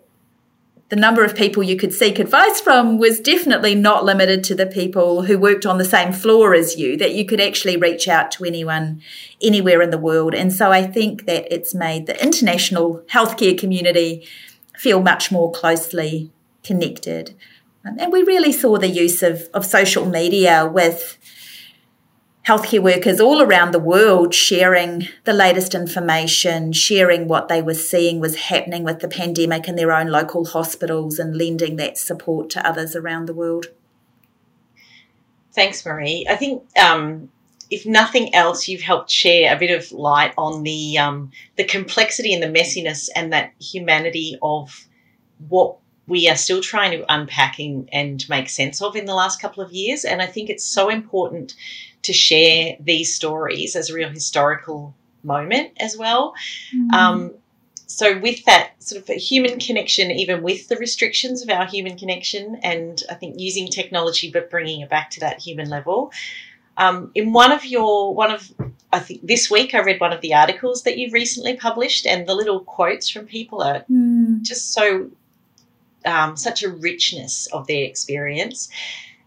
the 0.89 0.95
number 0.95 1.23
of 1.23 1.35
people 1.35 1.61
you 1.61 1.75
could 1.77 1.93
seek 1.93 2.17
advice 2.17 2.59
from 2.59 2.97
was 2.97 3.19
definitely 3.19 3.75
not 3.75 4.03
limited 4.03 4.43
to 4.43 4.55
the 4.55 4.65
people 4.65 5.23
who 5.23 5.37
worked 5.37 5.65
on 5.65 5.77
the 5.77 5.85
same 5.85 6.11
floor 6.11 6.55
as 6.55 6.77
you, 6.77 6.97
that 6.97 7.13
you 7.13 7.25
could 7.25 7.39
actually 7.39 7.77
reach 7.77 8.07
out 8.07 8.31
to 8.31 8.43
anyone 8.43 9.01
anywhere 9.41 9.83
in 9.83 9.91
the 9.91 9.99
world. 9.99 10.33
And 10.33 10.51
so 10.51 10.71
I 10.71 10.85
think 10.87 11.25
that 11.27 11.53
it's 11.53 11.75
made 11.75 12.07
the 12.07 12.21
international 12.21 13.03
healthcare 13.11 13.57
community 13.57 14.27
feel 14.75 14.99
much 14.99 15.31
more 15.31 15.51
closely 15.51 16.31
connected. 16.63 17.35
Um, 17.85 17.97
and 17.99 18.11
we 18.11 18.23
really 18.23 18.51
saw 18.51 18.77
the 18.77 18.87
use 18.87 19.21
of, 19.21 19.47
of 19.53 19.65
social 19.65 20.05
media 20.05 20.67
with 20.67 21.19
healthcare 22.49 22.81
workers 22.81 23.19
all 23.19 23.43
around 23.43 23.71
the 23.71 23.79
world 23.79 24.33
sharing 24.33 25.07
the 25.23 25.33
latest 25.33 25.75
information, 25.75 26.73
sharing 26.73 27.27
what 27.27 27.47
they 27.47 27.61
were 27.61 27.75
seeing 27.75 28.19
was 28.19 28.35
happening 28.35 28.83
with 28.83 29.01
the 29.01 29.07
pandemic 29.07 29.67
in 29.67 29.75
their 29.75 29.91
own 29.91 30.07
local 30.07 30.43
hospitals 30.45 31.19
and 31.19 31.37
lending 31.37 31.75
that 31.75 31.95
support 31.95 32.49
to 32.49 32.67
others 32.67 32.95
around 32.95 33.27
the 33.27 33.35
world. 33.35 33.67
Thanks, 35.53 35.85
Marie. 35.85 36.25
I 36.27 36.35
think 36.37 36.63
um, 36.75 37.29
if 37.69 37.85
nothing 37.85 38.33
else, 38.33 38.67
you've 38.67 38.81
helped 38.81 39.11
share 39.11 39.55
a 39.55 39.59
bit 39.59 39.69
of 39.69 39.91
light 39.91 40.33
on 40.35 40.63
the 40.63 40.97
um, 40.97 41.31
the 41.55 41.65
complexity 41.65 42.33
and 42.33 42.41
the 42.41 42.59
messiness 42.59 43.09
and 43.15 43.31
that 43.31 43.53
humanity 43.61 44.39
of 44.41 44.87
what 45.49 45.77
we 46.07 46.27
are 46.27 46.35
still 46.35 46.61
trying 46.61 46.97
to 46.97 47.13
unpack 47.13 47.59
and 47.59 48.27
make 48.27 48.49
sense 48.49 48.81
of 48.81 48.95
in 48.95 49.05
the 49.05 49.13
last 49.13 49.39
couple 49.39 49.63
of 49.63 49.71
years. 49.71 50.03
And 50.03 50.19
I 50.23 50.25
think 50.25 50.49
it's 50.49 50.65
so 50.65 50.89
important 50.89 51.53
to 52.03 52.13
share 52.13 52.75
these 52.79 53.13
stories 53.13 53.75
as 53.75 53.89
a 53.89 53.93
real 53.93 54.09
historical 54.09 54.95
moment 55.23 55.71
as 55.79 55.97
well. 55.97 56.33
Mm. 56.73 56.93
Um, 56.93 57.31
so, 57.87 58.19
with 58.19 58.45
that 58.45 58.71
sort 58.83 59.01
of 59.01 59.15
human 59.15 59.59
connection, 59.59 60.11
even 60.11 60.43
with 60.43 60.67
the 60.67 60.77
restrictions 60.77 61.41
of 61.41 61.49
our 61.49 61.65
human 61.65 61.97
connection, 61.97 62.59
and 62.61 63.01
I 63.09 63.15
think 63.15 63.39
using 63.39 63.67
technology 63.67 64.29
but 64.31 64.49
bringing 64.49 64.81
it 64.81 64.89
back 64.89 65.09
to 65.11 65.19
that 65.21 65.39
human 65.39 65.69
level. 65.69 66.11
Um, 66.77 67.11
in 67.13 67.33
one 67.33 67.51
of 67.51 67.65
your, 67.65 68.15
one 68.15 68.31
of, 68.31 68.53
I 68.93 68.99
think 68.99 69.27
this 69.27 69.51
week 69.51 69.73
I 69.73 69.79
read 69.79 69.99
one 69.99 70.13
of 70.13 70.21
the 70.21 70.33
articles 70.33 70.83
that 70.83 70.97
you've 70.97 71.11
recently 71.11 71.57
published, 71.57 72.05
and 72.05 72.25
the 72.25 72.35
little 72.35 72.61
quotes 72.61 73.09
from 73.09 73.25
people 73.25 73.61
are 73.61 73.83
mm. 73.91 74.41
just 74.43 74.71
so 74.71 75.09
um, 76.05 76.37
such 76.37 76.63
a 76.63 76.69
richness 76.69 77.47
of 77.47 77.67
their 77.67 77.83
experience. 77.83 78.69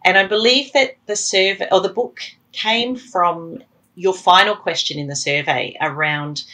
And 0.05 0.17
I 0.17 0.27
believe 0.27 0.73
that 0.73 0.97
the 1.07 1.17
survey 1.17 1.69
or 1.71 1.81
the 1.81 1.89
book 1.89 2.21
came 2.53 2.97
from 2.97 3.63
your 3.95 4.15
final 4.15 4.57
question 4.57 4.99
in 4.99 5.07
the 5.07 5.17
survey 5.17 5.77
around 5.81 6.45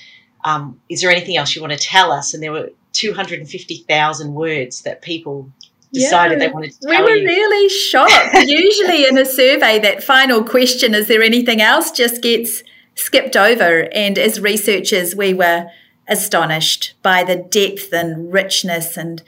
um, 0.44 0.80
is 0.88 1.00
there 1.00 1.10
anything 1.10 1.36
else 1.36 1.54
you 1.54 1.60
want 1.60 1.72
to 1.72 1.78
tell 1.78 2.12
us? 2.12 2.32
And 2.32 2.42
there 2.42 2.52
were 2.52 2.70
250,000 2.92 4.34
words 4.34 4.82
that 4.82 5.02
people 5.02 5.50
decided 5.92 6.40
yeah, 6.40 6.46
they 6.46 6.52
wanted 6.52 6.72
to 6.72 6.80
tell 6.80 6.90
We 6.90 7.02
were 7.02 7.16
you. 7.16 7.26
really 7.26 7.68
shocked. 7.68 8.34
Usually 8.46 9.06
in 9.06 9.18
a 9.18 9.24
survey, 9.24 9.78
that 9.80 10.02
final 10.02 10.44
question, 10.44 10.94
is 10.94 11.08
there 11.08 11.22
anything 11.22 11.60
else, 11.60 11.90
just 11.90 12.22
gets 12.22 12.62
skipped 12.94 13.36
over. 13.36 13.88
And 13.92 14.18
as 14.18 14.40
researchers, 14.40 15.14
we 15.14 15.32
were 15.34 15.70
astonished 16.08 16.94
by 17.02 17.22
the 17.24 17.36
depth 17.36 17.92
and 17.92 18.32
richness 18.32 18.96
and 18.96 19.22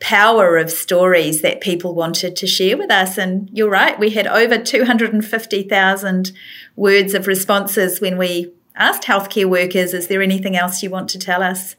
power 0.00 0.56
of 0.56 0.70
stories 0.70 1.42
that 1.42 1.60
people 1.60 1.94
wanted 1.94 2.34
to 2.34 2.46
share 2.46 2.76
with 2.76 2.90
us. 2.90 3.18
And 3.18 3.48
you're 3.52 3.70
right, 3.70 3.98
we 3.98 4.10
had 4.10 4.26
over 4.26 4.58
250,000 4.58 6.32
words 6.74 7.14
of 7.14 7.26
responses 7.26 8.00
when 8.00 8.18
we 8.18 8.52
asked 8.74 9.02
healthcare 9.02 9.48
workers, 9.48 9.92
is 9.92 10.08
there 10.08 10.22
anything 10.22 10.56
else 10.56 10.82
you 10.82 10.90
want 10.90 11.10
to 11.10 11.18
tell 11.18 11.42
us? 11.42 11.76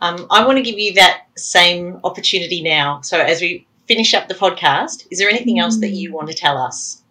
Um, 0.00 0.26
I 0.30 0.46
want 0.46 0.58
to 0.58 0.62
give 0.62 0.78
you 0.78 0.92
that 0.94 1.22
same 1.36 2.00
opportunity 2.04 2.62
now. 2.62 3.00
So, 3.00 3.18
as 3.18 3.40
we 3.40 3.66
finish 3.88 4.12
up 4.12 4.28
the 4.28 4.34
podcast, 4.34 5.06
is 5.10 5.18
there 5.18 5.30
anything 5.30 5.58
else 5.58 5.78
that 5.78 5.88
you 5.88 6.12
want 6.12 6.28
to 6.28 6.34
tell 6.34 6.58
us? 6.58 7.02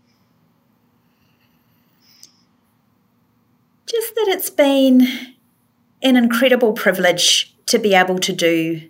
Just 3.88 4.14
that 4.14 4.28
it's 4.28 4.52
been 4.52 5.08
an 6.04 6.16
incredible 6.16 6.74
privilege 6.74 7.56
to 7.66 7.80
be 7.80 7.96
able 7.96 8.20
to 8.20 8.34
do 8.34 8.88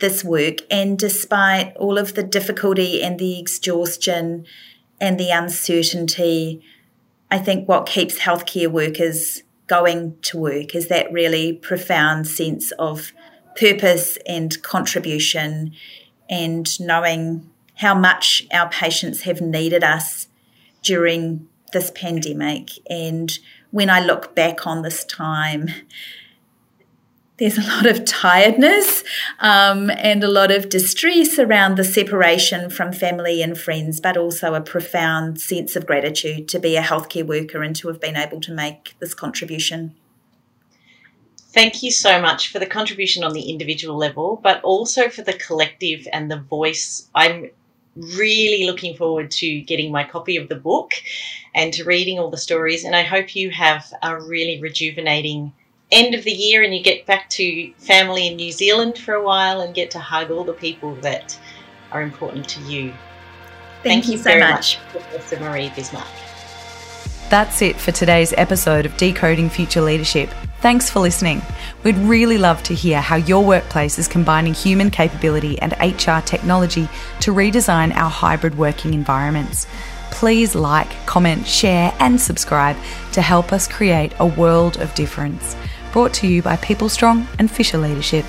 this 0.00 0.24
work. 0.24 0.58
And 0.70 0.98
despite 0.98 1.76
all 1.76 1.98
of 1.98 2.14
the 2.14 2.22
difficulty 2.22 3.02
and 3.02 3.18
the 3.18 3.38
exhaustion 3.38 4.46
and 5.00 5.18
the 5.18 5.30
uncertainty, 5.30 6.62
I 7.30 7.38
think 7.38 7.68
what 7.68 7.86
keeps 7.86 8.18
healthcare 8.18 8.70
workers 8.70 9.42
going 9.66 10.16
to 10.22 10.38
work 10.38 10.74
is 10.74 10.88
that 10.88 11.12
really 11.12 11.52
profound 11.52 12.26
sense 12.26 12.70
of 12.72 13.12
purpose 13.56 14.18
and 14.26 14.62
contribution 14.62 15.72
and 16.28 16.80
knowing 16.80 17.50
how 17.76 17.94
much 17.94 18.46
our 18.52 18.68
patients 18.68 19.22
have 19.22 19.40
needed 19.40 19.82
us 19.82 20.28
during 20.82 21.48
this 21.72 21.90
pandemic. 21.90 22.70
And 22.88 23.36
when 23.70 23.90
I 23.90 24.00
look 24.00 24.34
back 24.34 24.66
on 24.66 24.82
this 24.82 25.04
time, 25.04 25.68
there's 27.38 27.58
a 27.58 27.62
lot 27.62 27.86
of 27.86 28.04
tiredness 28.04 29.02
um, 29.40 29.90
and 29.90 30.22
a 30.22 30.30
lot 30.30 30.52
of 30.52 30.68
distress 30.68 31.38
around 31.38 31.76
the 31.76 31.84
separation 31.84 32.70
from 32.70 32.92
family 32.92 33.42
and 33.42 33.58
friends, 33.58 34.00
but 34.00 34.16
also 34.16 34.54
a 34.54 34.60
profound 34.60 35.40
sense 35.40 35.74
of 35.74 35.86
gratitude 35.86 36.48
to 36.48 36.60
be 36.60 36.76
a 36.76 36.82
healthcare 36.82 37.26
worker 37.26 37.62
and 37.62 37.74
to 37.74 37.88
have 37.88 38.00
been 38.00 38.16
able 38.16 38.40
to 38.40 38.52
make 38.52 38.94
this 39.00 39.14
contribution. 39.14 39.94
Thank 41.36 41.82
you 41.82 41.90
so 41.90 42.20
much 42.20 42.52
for 42.52 42.58
the 42.58 42.66
contribution 42.66 43.24
on 43.24 43.32
the 43.32 43.50
individual 43.50 43.96
level, 43.96 44.40
but 44.42 44.62
also 44.62 45.08
for 45.08 45.22
the 45.22 45.34
collective 45.34 46.06
and 46.12 46.30
the 46.30 46.38
voice. 46.38 47.08
I'm 47.14 47.50
really 47.96 48.66
looking 48.66 48.96
forward 48.96 49.30
to 49.30 49.60
getting 49.60 49.92
my 49.92 50.02
copy 50.04 50.36
of 50.36 50.48
the 50.48 50.56
book 50.56 50.94
and 51.54 51.72
to 51.74 51.84
reading 51.84 52.18
all 52.18 52.30
the 52.30 52.36
stories, 52.36 52.84
and 52.84 52.94
I 52.94 53.02
hope 53.02 53.36
you 53.36 53.50
have 53.50 53.92
a 54.02 54.20
really 54.20 54.60
rejuvenating 54.60 55.52
end 55.90 56.14
of 56.14 56.24
the 56.24 56.32
year 56.32 56.62
and 56.62 56.74
you 56.74 56.82
get 56.82 57.06
back 57.06 57.28
to 57.30 57.72
family 57.78 58.26
in 58.26 58.36
New 58.36 58.52
Zealand 58.52 58.98
for 58.98 59.14
a 59.14 59.22
while 59.22 59.60
and 59.60 59.74
get 59.74 59.90
to 59.92 59.98
hug 59.98 60.30
all 60.30 60.44
the 60.44 60.52
people 60.52 60.94
that 60.96 61.38
are 61.92 62.02
important 62.02 62.48
to 62.48 62.60
you. 62.62 62.92
Thank, 63.82 64.04
Thank 64.04 64.08
you, 64.08 64.18
so 64.18 64.24
very 64.24 64.40
much, 64.40 64.78
much 64.78 64.92
Professor 64.92 65.40
Marie 65.40 65.68
Bismark. 65.70 66.06
That's 67.30 67.62
it 67.62 67.76
for 67.76 67.92
today's 67.92 68.32
episode 68.36 68.86
of 68.86 68.96
Decoding 68.96 69.48
Future 69.48 69.80
Leadership. 69.80 70.30
Thanks 70.60 70.88
for 70.88 71.00
listening. 71.00 71.42
We'd 71.82 71.96
really 71.98 72.38
love 72.38 72.62
to 72.64 72.74
hear 72.74 73.00
how 73.00 73.16
your 73.16 73.44
workplace 73.44 73.98
is 73.98 74.08
combining 74.08 74.54
human 74.54 74.90
capability 74.90 75.58
and 75.58 75.72
HR 75.72 76.24
technology 76.24 76.88
to 77.20 77.32
redesign 77.32 77.94
our 77.94 78.10
hybrid 78.10 78.56
working 78.56 78.94
environments. 78.94 79.66
Please 80.10 80.54
like, 80.54 80.88
comment, 81.06 81.46
share, 81.46 81.92
and 81.98 82.20
subscribe 82.20 82.76
to 83.12 83.20
help 83.20 83.52
us 83.52 83.68
create 83.68 84.12
a 84.18 84.26
world 84.26 84.78
of 84.80 84.94
difference 84.94 85.56
brought 85.94 86.12
to 86.12 86.26
you 86.26 86.42
by 86.42 86.56
PeopleStrong 86.56 87.24
and 87.38 87.48
Fisher 87.48 87.78
Leadership. 87.78 88.24